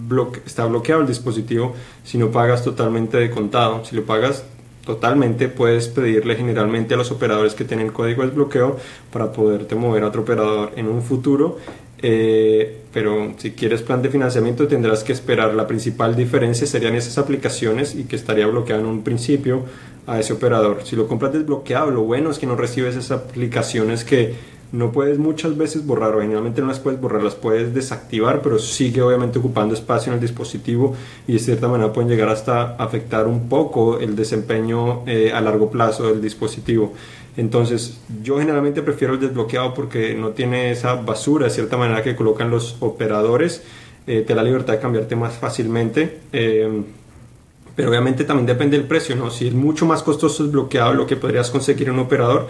está 0.45 0.65
bloqueado 0.65 1.01
el 1.01 1.07
dispositivo 1.07 1.75
si 2.05 2.17
no 2.17 2.31
pagas 2.31 2.63
totalmente 2.63 3.17
de 3.17 3.29
contado. 3.29 3.83
Si 3.83 3.95
lo 3.95 4.05
pagas 4.05 4.45
totalmente 4.88 5.50
puedes 5.50 5.88
pedirle 5.89 6.36
generalmente 6.36 6.95
a 6.95 6.97
los 6.97 7.12
operadores 7.12 7.54
que 7.54 7.65
tienen 7.65 7.89
código 7.89 8.23
de 8.23 8.30
bloqueo 8.30 8.78
para 9.13 9.32
poderte 9.32 9.76
mover 9.76 10.02
a 10.02 10.08
otro 10.08 10.21
operador 10.23 10.71
en 10.76 10.88
un 10.88 11.04
futuro 11.04 11.58
eh, 12.00 12.82
pero 12.93 13.34
si 13.38 13.52
quieres 13.52 13.82
plan 13.82 14.02
de 14.02 14.10
financiamiento 14.10 14.67
tendrás 14.67 15.04
que 15.04 15.13
esperar. 15.13 15.54
La 15.54 15.67
principal 15.67 16.15
diferencia 16.15 16.67
serían 16.67 16.95
esas 16.95 17.17
aplicaciones 17.17 17.95
y 17.95 18.04
que 18.04 18.15
estaría 18.15 18.47
bloqueado 18.47 18.82
en 18.82 18.88
un 18.88 19.04
principio 19.04 19.63
a 20.06 20.19
ese 20.19 20.34
operador. 20.34 20.82
Si 20.84 20.95
lo 20.95 21.08
compras 21.08 21.34
desbloqueado, 21.34 21.91
lo 21.91 22.04
bueno 22.04 22.32
es 22.32 22.39
que 22.39 22.45
no 22.45 22.56
recibes 22.56 22.95
esas 22.95 23.12
aplicaciones 23.12 24.04
que 24.04 24.36
no 24.71 24.91
puedes 24.91 25.17
muchas 25.17 25.58
veces 25.58 25.86
borrar 25.86 26.15
o 26.15 26.21
generalmente 26.21 26.62
no 26.62 26.67
las 26.67 26.80
puedes 26.80 26.99
borrar, 26.99 27.23
las 27.23 27.36
puedes 27.36 27.73
desactivar, 27.73 28.41
pero 28.41 28.60
sigue 28.60 29.01
obviamente 29.01 29.39
ocupando 29.39 29.73
espacio 29.73 30.12
en 30.12 30.15
el 30.15 30.21
dispositivo 30.21 30.95
y 31.27 31.34
de 31.34 31.39
cierta 31.39 31.67
manera 31.67 31.93
pueden 31.93 32.10
llegar 32.10 32.30
hasta 32.30 32.75
afectar 32.75 33.27
un 33.27 33.47
poco 33.47 33.99
el 33.99 34.15
desempeño 34.15 35.03
eh, 35.08 35.32
a 35.34 35.39
largo 35.41 35.71
plazo 35.71 36.08
del 36.08 36.21
dispositivo. 36.21 36.93
Entonces, 37.38 37.99
yo 38.23 38.39
generalmente 38.39 38.82
prefiero 38.82 39.13
el 39.13 39.19
desbloqueado 39.19 39.73
porque 39.73 40.15
no 40.15 40.30
tiene 40.30 40.71
esa 40.71 40.95
basura 40.95 41.45
de 41.45 41.51
cierta 41.51 41.77
manera 41.77 42.01
que 42.01 42.15
colocan 42.15 42.49
los 42.49 42.77
operadores. 42.80 43.63
Eh, 44.08 44.23
te 44.25 44.34
da 44.34 44.41
la 44.41 44.43
libertad 44.43 44.73
de 44.73 44.80
cambiarte 44.80 45.15
más 45.15 45.36
fácilmente. 45.38 46.19
Eh, 46.34 46.84
pero 47.77 47.89
obviamente 47.89 48.23
también 48.23 48.47
depende 48.47 48.75
del 48.75 48.88
precio, 48.88 49.15
¿no? 49.15 49.30
Si 49.30 49.47
es 49.47 49.53
mucho 49.53 49.86
más 49.86 50.01
costoso 50.01 50.43
desbloqueado 50.43 50.95
lo 50.95 51.06
que 51.06 51.15
podrías 51.15 51.51
conseguir 51.51 51.91
un 51.91 51.99
operador, 51.99 52.47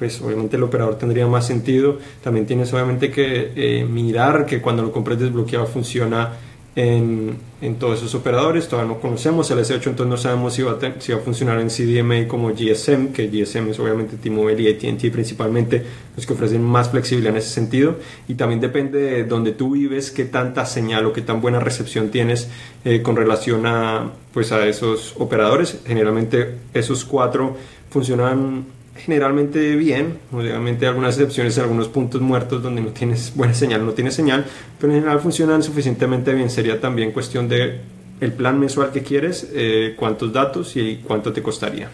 pues 0.00 0.18
obviamente 0.22 0.56
el 0.56 0.62
operador 0.62 0.96
tendría 0.96 1.26
más 1.26 1.46
sentido. 1.46 1.98
También 2.24 2.46
tienes 2.46 2.72
obviamente 2.72 3.10
que 3.10 3.52
eh, 3.54 3.84
mirar 3.84 4.46
que 4.46 4.62
cuando 4.62 4.82
lo 4.82 4.92
compres 4.92 5.18
desbloqueado 5.18 5.66
funciona 5.66 6.38
en, 6.74 7.36
todos 7.78 7.98
esos 7.98 8.14
operadores. 8.14 8.66
Todavía 8.66 8.94
no 8.94 8.98
conocemos 8.98 9.50
el 9.50 9.58
S8, 9.58 9.88
entonces 9.88 10.06
no 10.06 10.16
sabemos 10.16 10.54
si 10.54 10.62
va, 10.62 10.72
a 10.72 11.00
si 11.00 11.12
va 11.12 11.18
funcionar 11.18 11.60
en 11.60 11.68
CDMA 11.68 12.26
como 12.28 12.48
GSM, 12.48 13.12
que 13.12 13.28
GSM 13.28 13.68
es 13.68 13.78
obviamente 13.78 14.16
T-Mobile 14.16 14.62
y 14.62 14.68
AT&T 14.72 15.10
principalmente 15.10 15.84
los 16.16 16.24
que 16.24 16.32
ofrecen 16.32 16.62
más 16.62 16.88
flexibilidad 16.88 17.34
en 17.34 17.38
ese 17.38 17.50
sentido. 17.50 17.96
Y 18.26 18.36
también 18.36 18.58
depende 18.58 19.00
de 19.00 19.24
donde 19.24 19.52
tú 19.52 19.72
vives, 19.72 20.10
qué 20.10 20.24
tanta 20.24 20.64
señal 20.64 21.04
o 21.04 21.12
qué 21.12 21.20
tan 21.20 21.42
buena 21.42 21.60
recepción 21.60 22.08
tienes 22.08 22.48
eh, 22.86 23.02
con 23.02 23.16
relación 23.16 23.66
a, 23.66 24.12
pues, 24.32 24.50
a 24.50 24.66
esos 24.66 25.14
operadores. 25.18 25.82
Generalmente 25.86 26.54
esos 26.72 27.04
cuatro 27.04 27.54
funcionan 27.90 28.79
generalmente 29.04 29.76
bien, 29.76 30.18
obviamente 30.32 30.86
algunas 30.86 31.16
excepciones 31.16 31.58
algunos 31.58 31.88
puntos 31.88 32.20
muertos 32.20 32.62
donde 32.62 32.80
no 32.80 32.90
tienes 32.90 33.32
buena 33.34 33.54
señal, 33.54 33.84
no 33.84 33.92
tienes 33.92 34.14
señal, 34.14 34.44
pero 34.78 34.92
en 34.92 35.00
general 35.00 35.20
funcionan 35.20 35.62
suficientemente 35.62 36.32
bien. 36.32 36.50
Sería 36.50 36.80
también 36.80 37.12
cuestión 37.12 37.48
de 37.48 37.80
el 38.20 38.32
plan 38.32 38.58
mensual 38.58 38.92
que 38.92 39.02
quieres, 39.02 39.48
eh, 39.52 39.94
cuántos 39.98 40.32
datos 40.32 40.76
y 40.76 41.00
cuánto 41.06 41.32
te 41.32 41.42
costaría. 41.42 41.90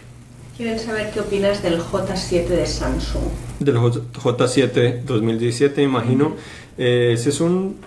Quieren 0.57 0.79
saber 0.79 1.11
qué 1.11 1.19
opinas 1.19 1.61
del 1.61 1.79
J7 1.79 2.47
de 2.47 2.65
Samsung. 2.65 3.23
Del 3.59 3.77
J7 3.77 5.03
2017, 5.03 5.83
imagino. 5.83 6.35
Eh, 6.77 7.11
ese 7.13 7.29
es 7.29 7.39
un, 7.39 7.77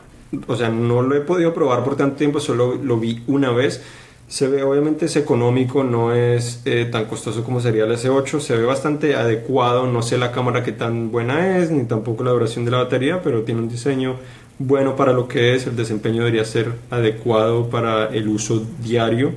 o 0.47 0.57
sea, 0.57 0.69
no 0.69 1.03
lo 1.03 1.17
he 1.17 1.21
podido 1.21 1.53
probar 1.53 1.85
por 1.85 1.97
tanto 1.97 2.17
tiempo, 2.17 2.41
solo 2.41 2.77
lo 2.77 2.97
vi 2.97 3.23
una 3.27 3.51
vez 3.51 3.83
se 4.31 4.47
ve, 4.47 4.63
obviamente 4.63 5.07
es 5.07 5.17
económico, 5.17 5.83
no 5.83 6.15
es 6.15 6.63
eh, 6.65 6.89
tan 6.91 7.07
costoso 7.07 7.43
como 7.43 7.61
sería 7.61 7.83
el 7.83 7.91
S8, 7.91 8.39
se 8.39 8.57
ve 8.57 8.65
bastante 8.65 9.17
adecuado, 9.17 9.89
no 9.89 10.03
sé 10.03 10.19
la 10.19 10.31
cámara 10.31 10.63
que 10.63 10.71
tan 10.71 11.11
buena 11.11 11.59
es, 11.59 11.73
ni 11.73 11.85
tampoco 11.85 12.23
la 12.23 12.31
duración 12.31 12.65
de 12.65 12.71
la 12.71 12.79
batería, 12.79 13.23
pero 13.25 13.43
tiene 13.43 13.61
un 13.61 13.69
diseño 13.69 14.19
bueno 14.61 14.95
para 14.95 15.13
lo 15.13 15.27
que 15.27 15.57
es, 15.57 15.67
el 15.67 15.75
desempeño 15.75 16.19
debería 16.19 16.45
ser 16.45 16.71
adecuado 16.91 17.69
para 17.71 18.07
el 18.07 18.29
uso 18.29 18.65
diario. 18.81 19.33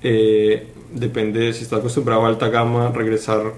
Eh, 0.00 0.68
depende 0.94 1.52
si 1.52 1.64
estás 1.64 1.80
acostumbrado 1.80 2.24
a 2.24 2.28
alta 2.28 2.48
gama, 2.48 2.92
regresar 2.94 3.52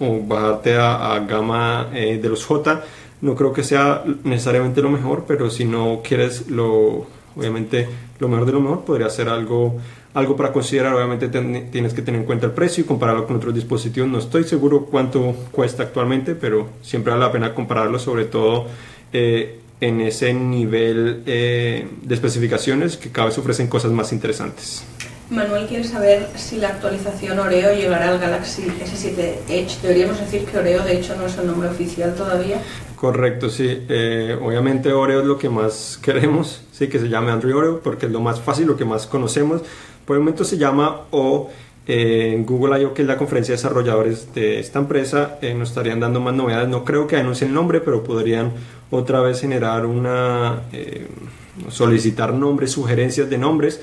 o 0.00 0.20
bajarte 0.26 0.76
a, 0.78 1.18
gama 1.28 1.90
eh, 1.92 2.18
de 2.20 2.28
los 2.30 2.46
J. 2.46 2.82
No 3.20 3.34
creo 3.34 3.52
que 3.52 3.62
sea 3.62 4.02
necesariamente 4.24 4.80
lo 4.80 4.88
mejor, 4.88 5.24
pero 5.28 5.50
si 5.50 5.66
no 5.66 6.00
quieres 6.02 6.48
lo, 6.48 7.06
obviamente 7.36 7.86
lo 8.18 8.28
mejor 8.28 8.46
de 8.46 8.52
lo 8.52 8.60
mejor, 8.60 8.84
podría 8.86 9.10
ser 9.10 9.28
algo 9.28 9.76
algo 10.14 10.36
para 10.36 10.52
considerar, 10.52 10.94
obviamente 10.94 11.28
tienes 11.28 11.94
que 11.94 12.02
tener 12.02 12.20
en 12.20 12.26
cuenta 12.26 12.46
el 12.46 12.52
precio 12.52 12.84
y 12.84 12.86
compararlo 12.86 13.26
con 13.26 13.36
otros 13.36 13.54
dispositivos. 13.54 14.08
No 14.10 14.18
estoy 14.18 14.44
seguro 14.44 14.84
cuánto 14.84 15.34
cuesta 15.50 15.84
actualmente, 15.84 16.34
pero 16.34 16.68
siempre 16.82 17.12
vale 17.12 17.24
la 17.24 17.32
pena 17.32 17.54
compararlo, 17.54 17.98
sobre 17.98 18.26
todo 18.26 18.66
eh, 19.12 19.60
en 19.80 20.00
ese 20.00 20.34
nivel 20.34 21.22
eh, 21.26 21.88
de 22.02 22.14
especificaciones 22.14 22.96
que 22.96 23.10
cada 23.10 23.28
vez 23.28 23.38
ofrecen 23.38 23.68
cosas 23.68 23.90
más 23.90 24.12
interesantes. 24.12 24.84
Manuel 25.30 25.66
quiere 25.66 25.84
saber 25.84 26.26
si 26.36 26.58
la 26.58 26.68
actualización 26.68 27.38
Oreo 27.38 27.74
llegará 27.74 28.10
al 28.10 28.18
Galaxy 28.18 28.64
S7 28.64 29.48
Edge. 29.48 29.80
Deberíamos 29.80 30.20
decir 30.20 30.44
que 30.44 30.58
Oreo 30.58 30.84
de 30.84 30.98
hecho 30.98 31.16
no 31.16 31.24
es 31.24 31.38
el 31.38 31.46
nombre 31.46 31.70
oficial 31.70 32.14
todavía. 32.14 32.58
Correcto, 32.96 33.48
sí. 33.48 33.84
Eh, 33.88 34.38
obviamente 34.40 34.92
Oreo 34.92 35.20
es 35.20 35.26
lo 35.26 35.38
que 35.38 35.48
más 35.48 35.98
queremos, 36.02 36.62
sí, 36.70 36.88
que 36.88 36.98
se 36.98 37.08
llame 37.08 37.32
Android 37.32 37.56
Oreo 37.56 37.80
porque 37.80 38.06
es 38.06 38.12
lo 38.12 38.20
más 38.20 38.40
fácil, 38.40 38.66
lo 38.66 38.76
que 38.76 38.84
más 38.84 39.06
conocemos 39.06 39.62
por 40.04 40.16
el 40.16 40.20
momento 40.20 40.44
se 40.44 40.58
llama 40.58 41.02
O. 41.10 41.50
Eh, 41.86 42.40
Google 42.46 42.80
I.O., 42.80 42.94
que 42.94 43.02
es 43.02 43.08
la 43.08 43.18
conferencia 43.18 43.52
de 43.52 43.56
desarrolladores 43.56 44.32
de 44.34 44.60
esta 44.60 44.78
empresa, 44.78 45.38
eh, 45.42 45.52
nos 45.54 45.70
estarían 45.70 45.98
dando 45.98 46.20
más 46.20 46.34
novedades. 46.34 46.68
No 46.68 46.84
creo 46.84 47.06
que 47.06 47.16
anuncien 47.16 47.48
el 47.50 47.54
nombre, 47.54 47.80
pero 47.80 48.04
podrían 48.04 48.52
otra 48.90 49.20
vez 49.20 49.40
generar 49.40 49.86
una. 49.86 50.62
Eh, 50.72 51.08
solicitar 51.68 52.32
nombres, 52.32 52.70
sugerencias 52.70 53.28
de 53.28 53.38
nombres. 53.38 53.80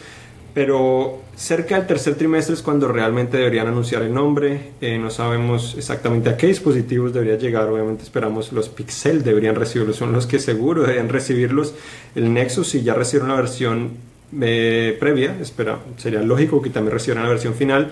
Pero 0.54 1.22
cerca 1.36 1.76
del 1.78 1.86
tercer 1.86 2.16
trimestre 2.16 2.56
es 2.56 2.64
cuando 2.64 2.88
realmente 2.88 3.38
deberían 3.38 3.68
anunciar 3.68 4.02
el 4.02 4.14
nombre. 4.14 4.72
no 5.00 5.12
sabemos 5.12 5.76
exactamente 5.78 6.30
a 6.30 6.38
qué 6.38 6.48
dispositivos 6.48 7.14
debería 7.14 7.38
llegar. 7.38 7.70
Obviamente 7.70 8.04
esperamos 8.04 8.52
los 8.52 8.70
Pixel 8.70 9.24
deberían 9.24 9.56
recibirlos, 9.56 9.98
son 9.98 10.12
los 10.12 10.26
que 10.26 10.40
seguro 10.40 10.82
deberían 10.82 11.10
recibirlos. 11.10 11.76
El 12.16 12.34
Nexus, 12.34 12.70
si 12.70 12.82
ya 12.82 12.96
recibieron 12.96 13.30
la 13.30 13.36
versión 13.36 14.09
eh, 14.42 14.98
previa, 15.00 15.38
espera, 15.42 15.80
sería 15.98 16.22
lógico 16.22 16.62
que 16.62 16.70
también 16.70 16.94
recibieran 16.94 17.24
la 17.24 17.30
versión 17.30 17.54
final. 17.54 17.92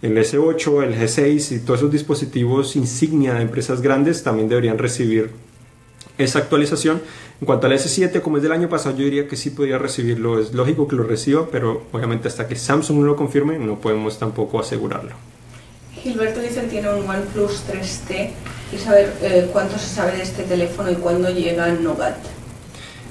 El 0.00 0.16
S8, 0.16 0.84
el 0.84 0.94
G6 0.94 1.56
y 1.56 1.58
todos 1.60 1.80
esos 1.80 1.92
dispositivos 1.92 2.76
insignia 2.76 3.34
de 3.34 3.42
empresas 3.42 3.80
grandes 3.80 4.22
también 4.22 4.48
deberían 4.48 4.78
recibir 4.78 5.30
esa 6.18 6.40
actualización. 6.40 7.00
En 7.40 7.46
cuanto 7.46 7.66
al 7.66 7.72
S7, 7.72 8.20
como 8.20 8.36
es 8.36 8.42
del 8.42 8.52
año 8.52 8.68
pasado, 8.68 8.96
yo 8.96 9.04
diría 9.04 9.28
que 9.28 9.36
sí 9.36 9.50
podría 9.50 9.78
recibirlo. 9.78 10.40
Es 10.40 10.52
lógico 10.52 10.86
que 10.86 10.96
lo 10.96 11.04
reciba, 11.04 11.48
pero 11.50 11.86
obviamente 11.92 12.28
hasta 12.28 12.46
que 12.46 12.56
Samsung 12.56 12.98
no 12.98 13.06
lo 13.06 13.16
confirme, 13.16 13.58
no 13.58 13.80
podemos 13.80 14.18
tampoco 14.18 14.60
asegurarlo. 14.60 15.12
Gilberto 16.02 16.40
dice 16.40 16.62
que 16.62 16.68
tiene 16.68 16.94
un 16.94 17.08
OnePlus 17.08 17.64
3T 17.68 18.30
y 18.72 18.78
saber 18.78 19.12
eh, 19.22 19.48
cuánto 19.52 19.78
se 19.78 19.88
sabe 19.88 20.16
de 20.16 20.22
este 20.22 20.44
teléfono 20.44 20.90
y 20.90 20.94
cuándo 20.94 21.30
llega 21.30 21.68
Nougat. 21.68 22.37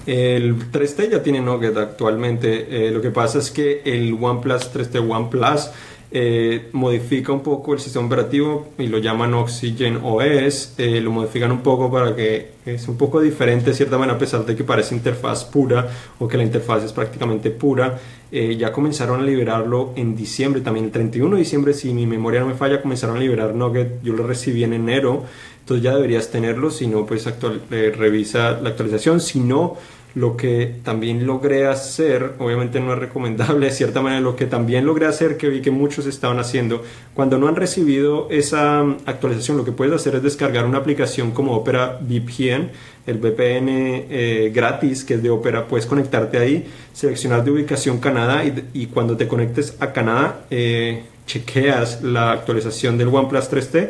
El 0.08 0.72
3T 0.72 1.12
ya 1.12 1.22
tiene 1.22 1.42
Nougat 1.42 1.76
actualmente. 1.76 2.88
Eh, 2.88 2.92
lo 2.92 3.02
que 3.02 3.12
pasa 3.12 3.40
es 3.40 3.52
que 3.52 3.82
el 3.84 4.18
OnePlus 4.20 4.74
3T 4.74 5.06
OnePlus 5.06 5.70
eh, 6.10 6.70
modifica 6.72 7.34
un 7.34 7.42
poco 7.42 7.74
el 7.74 7.82
sistema 7.82 8.06
operativo 8.06 8.70
y 8.78 8.88
lo 8.88 9.00
llaman 9.00 9.34
Oxygen 9.34 10.00
OS. 10.02 10.76
Eh, 10.78 11.02
lo 11.02 11.12
modifican 11.12 11.52
un 11.52 11.62
poco 11.62 11.92
para 11.92 12.16
que 12.16 12.52
es 12.66 12.88
un 12.88 12.98
poco 12.98 13.20
diferente 13.20 13.72
de 13.72 13.76
cierta 13.76 13.98
manera, 13.98 14.16
a 14.16 14.18
pesar 14.18 14.46
de 14.46 14.56
que 14.56 14.64
parece 14.64 14.96
interfaz 14.96 15.44
pura 15.44 15.90
o 16.20 16.28
que 16.30 16.38
la 16.38 16.44
interfaz 16.44 16.86
es 16.86 16.94
prácticamente 16.94 17.52
pura. 17.52 18.00
ya 18.32 18.72
comenzaron 18.72 19.22
a 19.22 19.24
liberarlo 19.24 19.92
en 19.96 20.16
diciembre, 20.16 20.62
también 20.62 20.86
el 20.86 20.92
31 20.92 21.36
de 21.36 21.40
diciembre, 21.40 21.74
si 21.74 21.94
mi 21.94 22.06
memoria 22.06 22.42
no 22.42 22.48
me 22.48 22.56
falla, 22.56 22.82
comenzaron 22.82 23.18
a 23.18 23.20
liberar 23.20 23.54
Nugget. 23.54 24.02
Yo 24.04 24.14
lo 24.14 24.26
recibí 24.26 24.64
en 24.64 24.74
enero, 24.74 25.24
entonces 25.60 25.84
ya 25.84 25.96
deberías 25.96 26.30
tenerlo. 26.30 26.70
Si 26.70 26.88
no, 26.88 27.06
pues 27.06 27.28
actual, 27.28 27.62
revisa 27.70 28.60
la 28.62 28.70
actualización. 28.70 29.20
Si 29.20 29.40
no, 29.40 29.78
lo 30.18 30.36
que 30.36 30.74
también 30.84 31.28
logré 31.28 31.68
hacer, 31.68 32.34
obviamente 32.40 32.80
no 32.80 32.92
es 32.94 32.98
recomendable 32.98 33.68
de 33.68 33.72
cierta 33.72 34.02
manera, 34.02 34.20
lo 34.20 34.36
que 34.36 34.48
también 34.48 34.84
logré 34.84 35.06
hacer, 35.06 35.38
que 35.38 35.48
vi 35.48 35.62
que 35.62 35.70
muchos 35.70 36.08
estaban 36.08 36.40
haciendo, 36.40 36.84
cuando 37.14 37.38
no 37.38 37.48
han 37.48 37.56
recibido 37.56 38.28
esa 38.32 38.82
actualización, 39.06 39.58
lo 39.58 39.64
que 39.64 39.72
puedes 39.72 39.94
hacer 39.94 40.16
es 40.16 40.24
descargar 40.24 40.66
una 40.66 40.80
aplicación 40.80 41.32
como 41.32 41.54
Opera 41.54 42.00
VPN, 42.02 42.72
el 43.06 43.18
VPN 43.20 43.68
eh, 43.70 44.52
gratis 44.54 45.04
que 45.04 45.14
es 45.14 45.24
de 45.24 45.30
Opera, 45.30 45.68
puedes 45.68 45.86
conectarte 45.86 46.40
ahí, 46.40 46.66
seleccionar 46.94 47.44
de 47.44 47.52
ubicación 47.52 48.00
Canadá 48.00 48.44
y, 48.74 48.88
cuando 48.88 49.18
te 49.18 49.28
conectes 49.28 49.78
a 49.80 49.94
Canadá, 49.94 50.46
eh, 50.50 51.04
chequeas 51.28 52.02
la 52.02 52.32
actualización 52.32 52.98
del 52.98 53.10
OnePlus 53.10 53.52
3T 53.52 53.90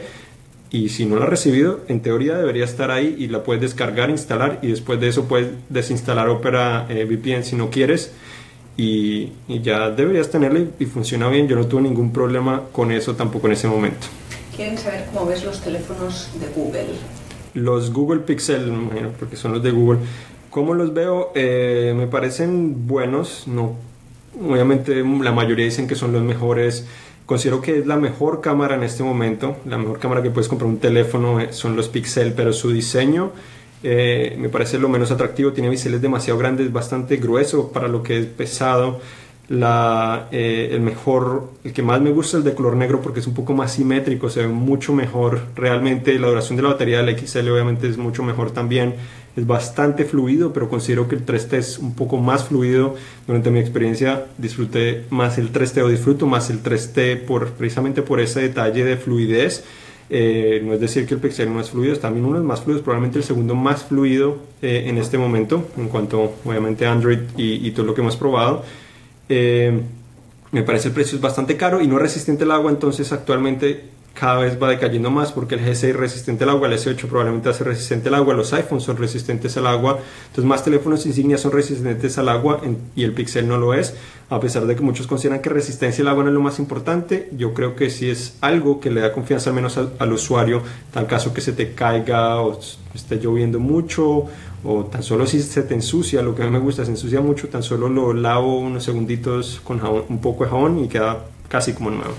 y 0.70 0.90
si 0.90 1.06
no 1.06 1.16
la 1.16 1.24
has 1.24 1.30
recibido, 1.30 1.82
en 1.88 2.02
teoría 2.02 2.38
debería 2.38 2.66
estar 2.66 2.92
ahí 2.92 3.16
y 3.18 3.28
la 3.28 3.44
puedes 3.44 3.62
descargar, 3.62 4.10
instalar 4.10 4.60
y 4.62 4.68
después 4.68 5.00
de 5.00 5.08
eso 5.08 5.26
puedes 5.26 5.50
desinstalar 5.70 6.28
Opera 6.30 6.86
eh, 6.90 7.06
VPN 7.06 7.44
si 7.44 7.56
no 7.56 7.70
quieres 7.70 8.12
y, 8.78 9.32
ya 9.48 9.90
deberías 9.90 10.30
tenerla 10.30 10.62
y, 10.80 10.86
funciona 10.86 11.28
bien. 11.30 11.48
Yo 11.48 11.56
no 11.56 11.66
tuve 11.66 11.82
ningún 11.82 12.14
problema 12.14 12.64
con 12.72 12.92
eso 12.92 13.16
tampoco 13.16 13.48
en 13.48 13.54
ese 13.54 13.68
momento. 13.68 14.08
¿Quieren 14.56 14.78
saber 14.78 15.06
cómo 15.12 15.26
ves 15.26 15.44
los 15.44 15.62
teléfonos 15.62 16.30
de 16.40 16.48
Google? 16.48 16.88
Los 17.54 17.92
Google 17.92 18.22
Pixel, 18.22 18.72
porque 19.20 19.36
son 19.36 19.54
los 19.54 19.64
de 19.64 19.72
Google. 19.72 20.00
¿Cómo 20.52 20.76
los 20.76 20.94
veo? 20.94 21.32
Eh, 21.34 21.94
me 21.96 22.08
parecen 22.08 22.88
buenos. 22.88 23.48
No, 23.48 23.76
obviamente 24.40 25.04
la 25.04 25.32
mayoría 25.32 25.66
dicen 25.66 25.88
que 25.88 25.96
son 25.96 26.14
los 26.14 26.22
mejores 26.22 26.86
Considero 27.28 27.62
que 27.62 27.80
es 27.80 27.86
la 27.86 27.98
mejor 27.98 28.40
cámara 28.40 28.76
en 28.76 28.84
este 28.84 29.04
momento, 29.04 29.58
la 29.66 29.78
mejor 29.78 30.00
cámara 30.00 30.24
que 30.24 30.30
puedes 30.30 30.48
comprar 30.48 30.70
un 30.70 30.78
teléfono 30.78 31.42
eh, 31.42 31.52
son 31.52 31.76
los 31.76 31.90
Pixel, 31.90 32.32
pero 32.32 32.54
su 32.54 32.72
diseño 32.72 33.34
eh, 33.84 34.38
me 34.40 34.48
parece 34.48 34.80
lo 34.80 34.88
menos 34.88 35.12
atractivo, 35.12 35.52
tiene 35.52 35.70
biseles 35.70 36.02
demasiado 36.02 36.40
grandes, 36.40 36.72
bastante 36.72 37.18
grueso 37.18 37.70
para 37.74 37.90
lo 37.90 38.02
que 38.02 38.18
es 38.18 38.26
pesado. 38.28 39.02
La, 39.50 40.30
eh, 40.32 40.70
el 40.72 40.80
mejor, 40.80 41.50
el 41.66 41.74
que 41.74 41.82
más 41.82 42.00
me 42.00 42.12
gusta 42.12 42.38
es 42.38 42.46
el 42.46 42.50
de 42.50 42.56
color 42.56 42.78
negro 42.78 43.02
porque 43.02 43.20
es 43.20 43.28
un 43.28 43.34
poco 43.34 43.54
más 43.54 43.74
simétrico, 43.74 44.30
se 44.30 44.44
ve 44.44 44.48
mucho 44.48 44.94
mejor. 44.94 45.42
Realmente 45.54 46.18
la 46.20 46.30
duración 46.30 46.56
de 46.56 46.64
la 46.64 46.70
batería 46.70 47.04
del 47.04 47.18
XL 47.18 47.50
obviamente 47.50 47.90
es 47.90 47.98
mucho 47.98 48.24
mejor 48.24 48.52
también. 48.52 48.96
Es 49.38 49.46
bastante 49.46 50.04
fluido, 50.04 50.52
pero 50.52 50.68
considero 50.68 51.08
que 51.08 51.14
el 51.14 51.24
3T 51.24 51.54
es 51.54 51.78
un 51.78 51.94
poco 51.94 52.18
más 52.18 52.46
fluido. 52.46 52.96
Durante 53.28 53.52
mi 53.52 53.60
experiencia 53.60 54.26
disfruté 54.40 55.06
más 55.12 55.38
el 55.38 55.54
3T 55.54 55.84
o 55.84 55.90
disfruto 55.90 56.26
más 56.26 56.50
el 56.50 56.64
3T 56.64 57.24
por, 57.24 57.52
precisamente 57.52 58.02
por 58.02 58.20
ese 58.20 58.42
detalle 58.42 58.84
de 58.84 58.98
fluidez. 58.98 59.64
Eh, 60.10 60.62
no 60.66 60.74
es 60.74 60.80
decir 60.80 61.06
que 61.06 61.14
el 61.14 61.20
Pixel 61.20 61.54
no 61.54 61.62
es 61.62 61.70
fluido, 61.70 61.94
es 61.94 62.00
también 62.00 62.26
uno 62.26 62.34
de 62.34 62.40
los 62.40 62.48
más 62.48 62.62
fluidos, 62.62 62.82
probablemente 62.82 63.20
el 63.20 63.24
segundo 63.24 63.54
más 63.54 63.84
fluido 63.84 64.40
eh, 64.64 64.86
en 64.88 64.98
este 64.98 65.20
momento, 65.20 65.68
en 65.78 65.88
cuanto 65.88 66.34
obviamente 66.44 66.88
Android 66.88 67.20
y, 67.38 67.70
todo 67.72 67.86
lo 67.86 67.94
que 67.94 68.02
hemos 68.02 68.18
probado. 68.18 68.64
Eh, 69.30 69.82
me 70.52 70.64
parece 70.64 70.88
el 70.88 70.96
precio 70.96 71.18
es 71.18 71.22
bastante 71.22 71.58
caro 71.58 71.80
y 71.80 71.88
no 71.88 71.98
es 71.98 72.02
resistente 72.02 72.46
al 72.46 72.52
agua, 72.52 72.72
entonces 72.72 73.12
actualmente 73.12 73.84
cada 74.20 74.40
vez 74.40 74.62
va 74.62 74.70
decayendo 74.70 75.12
más 75.12 75.32
porque 75.32 75.56
el 75.56 75.62
G6 75.62 75.90
es 75.90 75.96
resistente 75.96 76.44
al 76.44 76.50
agua, 76.50 76.68
el 76.68 76.74
S8 76.74 77.08
probablemente 77.08 77.50
va 77.50 77.56
a 77.56 77.58
ser 77.58 77.68
resistente 77.68 78.10
al 78.10 78.16
agua, 78.16 78.34
los 78.34 78.52
iPhones 78.52 78.84
son 78.84 78.98
resistentes 78.98 79.56
al 79.58 79.68
agua, 79.68 80.00
entonces 80.28 80.46
más 80.46 80.64
teléfonos 80.64 81.06
insignia 81.06 81.38
son 81.38 81.52
resistentes 81.52 82.18
al 82.18 82.30
agua 82.30 82.62
y 82.96 83.04
el 83.04 83.14
Pixel 83.14 83.48
no 83.48 83.58
lo 83.58 83.74
es, 83.76 83.96
a 84.30 84.40
pesar 84.40 84.66
de 84.66 84.76
que 84.76 84.82
muchos 84.82 85.06
consideran 85.06 85.42
que 85.42 85.50
resistencia 85.50 86.02
al 86.02 86.08
agua 86.08 86.24
no 86.24 86.30
es 86.30 86.34
lo 86.34 86.42
más 86.42 86.58
importante, 86.58 87.30
yo 87.38 87.54
creo 87.54 87.76
que 87.76 87.92
sí 87.92 88.10
es 88.10 88.38
algo 88.42 88.80
que 88.80 88.90
le 88.90 89.02
da 89.02 89.14
confianza 89.14 89.52
al 89.52 89.56
menos 89.56 89.78
al, 89.78 89.94
al 90.00 90.12
usuario, 90.12 90.64
tal 90.92 91.06
caso 91.06 91.32
que 91.34 91.42
se 91.42 91.54
te 91.54 91.74
caiga 91.74 92.42
o 92.42 92.60
esté 92.96 93.18
lloviendo 93.20 93.60
mucho 93.60 94.26
o 94.64 94.86
tan 94.86 95.04
solo 95.04 95.28
si 95.28 95.42
se 95.42 95.62
te 95.62 95.76
ensucia, 95.76 96.24
lo 96.24 96.34
que 96.34 96.42
a 96.42 96.46
mí 96.46 96.52
me 96.52 96.60
gusta, 96.60 96.84
se 96.84 96.92
ensucia 96.92 97.22
mucho, 97.22 97.50
tan 97.50 97.62
solo 97.62 97.88
lo 97.88 98.14
lavo 98.14 98.60
unos 98.60 98.84
segunditos 98.84 99.62
con 99.64 99.80
jabón, 99.80 100.06
un 100.10 100.20
poco 100.20 100.44
de 100.44 100.50
jabón 100.50 100.84
y 100.84 100.88
queda 100.88 101.26
casi 101.48 101.74
como 101.74 101.92
nuevo. 101.92 102.16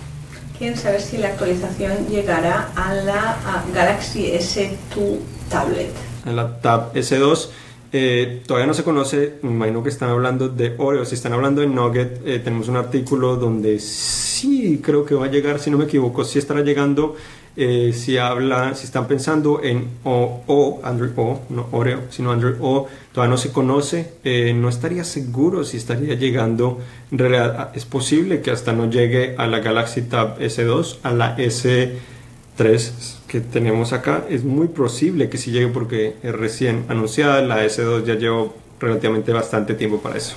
Quieren 0.58 0.76
saber 0.76 1.00
si 1.00 1.18
la 1.18 1.28
actualización 1.28 2.08
llegará 2.08 2.72
a 2.74 2.92
la 2.92 3.36
Galaxy 3.72 4.32
S2 4.32 5.20
Tablet. 5.48 5.92
En 6.26 6.34
la 6.34 6.60
Tab 6.60 6.92
S2 6.94 7.48
eh, 7.92 8.42
todavía 8.46 8.66
no 8.66 8.74
se 8.74 8.84
conoce, 8.84 9.34
me 9.42 9.50
imagino 9.50 9.82
que 9.82 9.88
están 9.88 10.10
hablando 10.10 10.48
de 10.48 10.74
Oreo, 10.78 11.04
si 11.04 11.14
están 11.14 11.32
hablando 11.32 11.60
de 11.60 11.68
Nugget, 11.68 12.20
eh, 12.26 12.38
tenemos 12.38 12.68
un 12.68 12.76
artículo 12.76 13.36
donde 13.36 13.78
sí 13.78 14.80
creo 14.82 15.04
que 15.04 15.14
va 15.14 15.26
a 15.26 15.30
llegar, 15.30 15.58
si 15.58 15.70
no 15.70 15.78
me 15.78 15.84
equivoco, 15.84 16.24
sí 16.24 16.38
estará 16.38 16.60
llegando. 16.60 17.16
Eh, 17.60 17.92
si 17.92 18.18
habla, 18.18 18.76
si 18.76 18.84
están 18.84 19.08
pensando 19.08 19.60
en 19.64 19.88
o, 20.04 20.44
o, 20.46 20.80
Android 20.84 21.10
O, 21.16 21.40
no 21.48 21.66
Oreo, 21.72 22.02
sino 22.08 22.30
Android 22.30 22.54
O, 22.60 22.86
todavía 23.12 23.32
no 23.32 23.36
se 23.36 23.50
conoce, 23.50 24.12
eh, 24.22 24.52
no 24.54 24.68
estaría 24.68 25.02
seguro 25.02 25.64
si 25.64 25.76
estaría 25.76 26.14
llegando, 26.14 26.78
en 27.10 27.18
realidad 27.18 27.56
ah, 27.58 27.72
es 27.74 27.84
posible 27.84 28.42
que 28.42 28.52
hasta 28.52 28.72
no 28.72 28.88
llegue 28.88 29.34
a 29.36 29.48
la 29.48 29.58
Galaxy 29.58 30.02
Tab 30.02 30.38
S2, 30.38 30.98
a 31.02 31.10
la 31.10 31.36
S3 31.36 33.17
que 33.28 33.40
tenemos 33.40 33.92
acá, 33.92 34.24
es 34.28 34.42
muy 34.42 34.68
posible 34.68 35.28
que 35.28 35.38
sí 35.38 35.52
llegue 35.52 35.68
porque 35.68 36.16
es 36.22 36.34
recién 36.34 36.84
anunciada, 36.88 37.42
la 37.42 37.64
S2 37.64 38.04
ya 38.04 38.14
lleva 38.14 38.46
relativamente 38.80 39.32
bastante 39.32 39.74
tiempo 39.74 40.00
para 40.00 40.16
eso. 40.16 40.34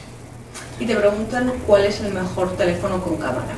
Y 0.79 0.85
te 0.85 0.95
preguntan 0.95 1.51
cuál 1.65 1.85
es 1.85 2.01
el 2.01 2.13
mejor 2.13 2.55
teléfono 2.57 3.01
con 3.01 3.17
cámara 3.17 3.55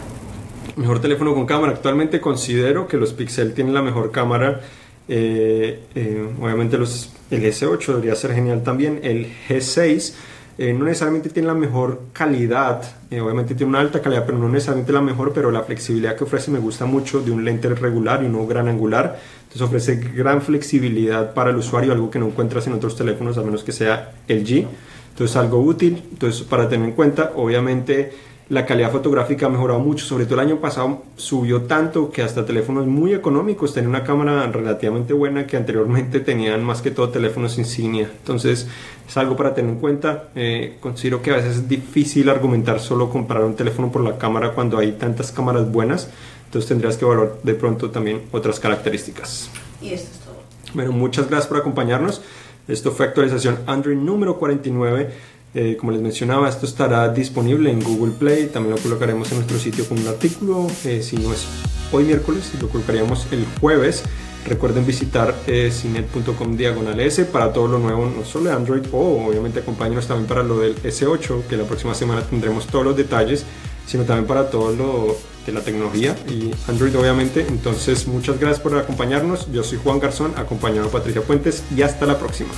mejor 0.76 1.00
teléfono 1.00 1.34
con 1.34 1.46
cámara. 1.46 1.74
Actualmente 1.74 2.20
considero 2.20 2.88
que 2.88 2.98
los 2.98 3.14
Pixel 3.14 3.54
tienen 3.54 3.74
la 3.74 3.82
mejor 3.82 4.12
cámara. 4.12 4.62
Eh, 5.08 5.84
eh, 5.96 6.30
obviamente 6.42 6.78
los, 6.78 7.12
el 7.30 7.44
S8 7.44 7.88
debería 7.88 8.16
ser 8.16 8.34
genial 8.34 8.64
también. 8.64 9.00
El 9.04 9.28
G6 9.48 10.14
eh, 10.58 10.72
no 10.74 10.86
necesariamente 10.86 11.30
tiene 11.30 11.48
la 11.48 11.56
mejor 11.56 12.02
calidad. 12.14 12.82
obviamente 13.12 13.56
tiene 13.56 13.70
una 13.70 13.80
alta 13.80 14.02
calidad, 14.02 14.26
pero 14.26 14.38
no 14.38 14.48
necesariamente 14.50 14.92
la 14.92 15.02
mejor. 15.02 15.34
Pero 15.34 15.52
la 15.52 15.64
flexibilidad 15.64 16.16
que 16.16 16.24
ofrece 16.24 16.52
me 16.52 16.60
gusta 16.60 16.86
mucho 16.86 17.22
de 17.22 17.32
un 17.32 17.44
lente 17.44 17.70
regular 17.70 18.24
y 18.24 18.30
no 18.30 18.46
gran 18.46 18.68
angular. 18.68 19.20
Entonces 19.44 19.62
ofrece 19.62 19.96
gran 19.96 20.42
flexibilidad 20.42 21.34
para 21.34 21.50
el 21.50 21.58
usuario, 21.58 21.92
algo 21.92 22.12
que 22.12 22.20
no 22.20 22.28
encuentras 22.28 22.68
en 22.68 22.74
otros 22.74 22.96
teléfonos, 22.96 23.38
a 23.38 23.42
menos 23.42 23.64
que 23.64 23.72
sea 23.72 24.14
el 24.28 24.46
G. 24.46 24.68
Entonces 25.12 25.36
algo 25.38 25.60
útil. 25.60 26.04
Entonces 26.12 26.44
para 26.44 26.70
tener 26.70 26.88
en 26.88 26.96
cuenta, 26.96 27.32
obviamente 27.36 28.12
la 28.54 28.68
calidad 28.68 28.92
fotográfica 28.92 29.48
ha 29.48 29.50
mejorado 29.50 29.80
mucho, 29.80 30.06
sobre 30.06 30.26
todo 30.26 30.36
el 30.36 30.48
año 30.48 30.62
pasado 30.62 31.02
subió 31.16 31.64
tanto 31.64 32.12
que 32.12 32.22
hasta 32.22 32.46
teléfonos 32.46 32.86
muy 32.86 33.12
económicos 33.12 33.74
tenían 33.74 33.90
una 33.90 34.04
cámara 34.04 34.46
relativamente 34.46 35.12
buena 35.14 35.48
que 35.48 35.58
anteriormente 35.58 36.20
tenían 36.20 36.64
más 36.64 36.84
que 36.84 36.92
todo 36.92 37.10
teléfonos 37.10 37.58
insignia. 37.58 38.12
Entonces 38.20 38.68
es 39.08 39.18
algo 39.18 39.36
para 39.36 39.56
tener 39.56 39.72
en 39.72 39.80
cuenta. 39.80 40.30
Eh, 40.36 40.78
considero 40.82 41.24
que 41.24 41.32
a 41.32 41.38
veces 41.38 41.58
es 41.58 41.68
difícil 41.68 42.30
argumentar 42.30 42.80
solo 42.80 43.10
comprar 43.10 43.44
un 43.44 43.56
teléfono 43.56 43.92
por 43.92 44.04
la 44.04 44.20
cámara 44.20 44.52
cuando 44.52 44.78
hay 44.78 44.92
tantas 44.92 45.32
cámaras 45.32 45.72
buenas. 45.72 46.12
Entonces 46.46 46.70
tendrías 46.70 46.96
que 46.96 47.06
valorar 47.06 47.34
de 47.42 47.56
pronto 47.56 47.90
también 47.90 48.22
otras 48.32 48.60
características. 48.60 49.50
Y 49.82 49.94
esto 49.94 50.12
es 50.12 50.20
todo. 50.20 50.36
Bueno, 50.76 50.92
muchas 50.92 51.28
gracias 51.28 51.48
por 51.48 51.58
acompañarnos. 51.58 52.22
Esto 52.68 52.92
fue 52.92 53.08
actualización 53.08 53.58
Android 53.66 53.98
número 53.98 54.38
49. 54.38 55.12
Eh, 55.56 55.78
como 55.78 55.92
les 55.92 56.02
mencionaba, 56.02 56.50
esto 56.50 56.66
estará 56.66 57.10
disponible 57.10 57.70
en 57.70 57.80
Google 57.84 58.14
Play, 58.14 58.48
también 58.48 58.76
lo 58.76 58.82
colocaremos 58.82 59.32
en 59.32 59.38
nuestro 59.38 59.60
sitio 59.60 59.88
con 59.88 60.00
un 60.00 60.08
artículo, 60.08 60.68
eh, 60.84 61.04
si 61.04 61.18
no 61.18 61.32
es 61.32 61.46
hoy 61.92 62.06
miércoles, 62.06 62.52
lo 62.60 62.70
colocaríamos 62.70 63.28
el 63.32 63.46
jueves. 63.62 64.04
Recuerden 64.46 64.86
visitar 64.86 65.34
eh, 65.48 65.72
cinet.com 65.72 66.58
diagonal 66.58 67.00
S 67.00 67.24
para 67.26 67.54
todo 67.54 67.68
lo 67.68 67.80
nuevo, 67.80 68.08
no 68.08 68.26
solo 68.26 68.50
de 68.50 68.56
Android, 68.56 68.82
o 68.92 69.28
obviamente 69.28 69.60
acompáñenos 69.60 70.08
también 70.08 70.28
para 70.28 70.44
lo 70.44 70.60
del 70.60 70.76
S8, 70.82 71.44
que 71.48 71.56
la 71.56 71.64
próxima 71.64 71.94
semana 71.94 72.24
tendremos 72.24 72.68
todos 72.68 72.84
los 72.84 72.98
detalles, 72.98 73.46
sino 73.86 74.04
también 74.04 74.28
para 74.28 74.50
todo 74.50 74.76
lo 74.76 75.16
de 75.46 75.52
la 75.52 75.62
tecnología 75.62 76.16
y 76.28 76.52
Android 76.68 76.98
obviamente. 76.98 77.46
Entonces 77.48 78.08
muchas 78.08 78.40
gracias 78.40 78.60
por 78.60 78.78
acompañarnos. 78.78 79.50
Yo 79.52 79.64
soy 79.64 79.80
Juan 79.82 80.00
Garzón, 80.00 80.34
acompañado 80.36 80.88
de 80.88 80.92
Patricia 80.92 81.22
Puentes 81.22 81.64
y 81.76 81.82
hasta 81.82 82.06
la 82.06 82.18
próxima. 82.18 82.52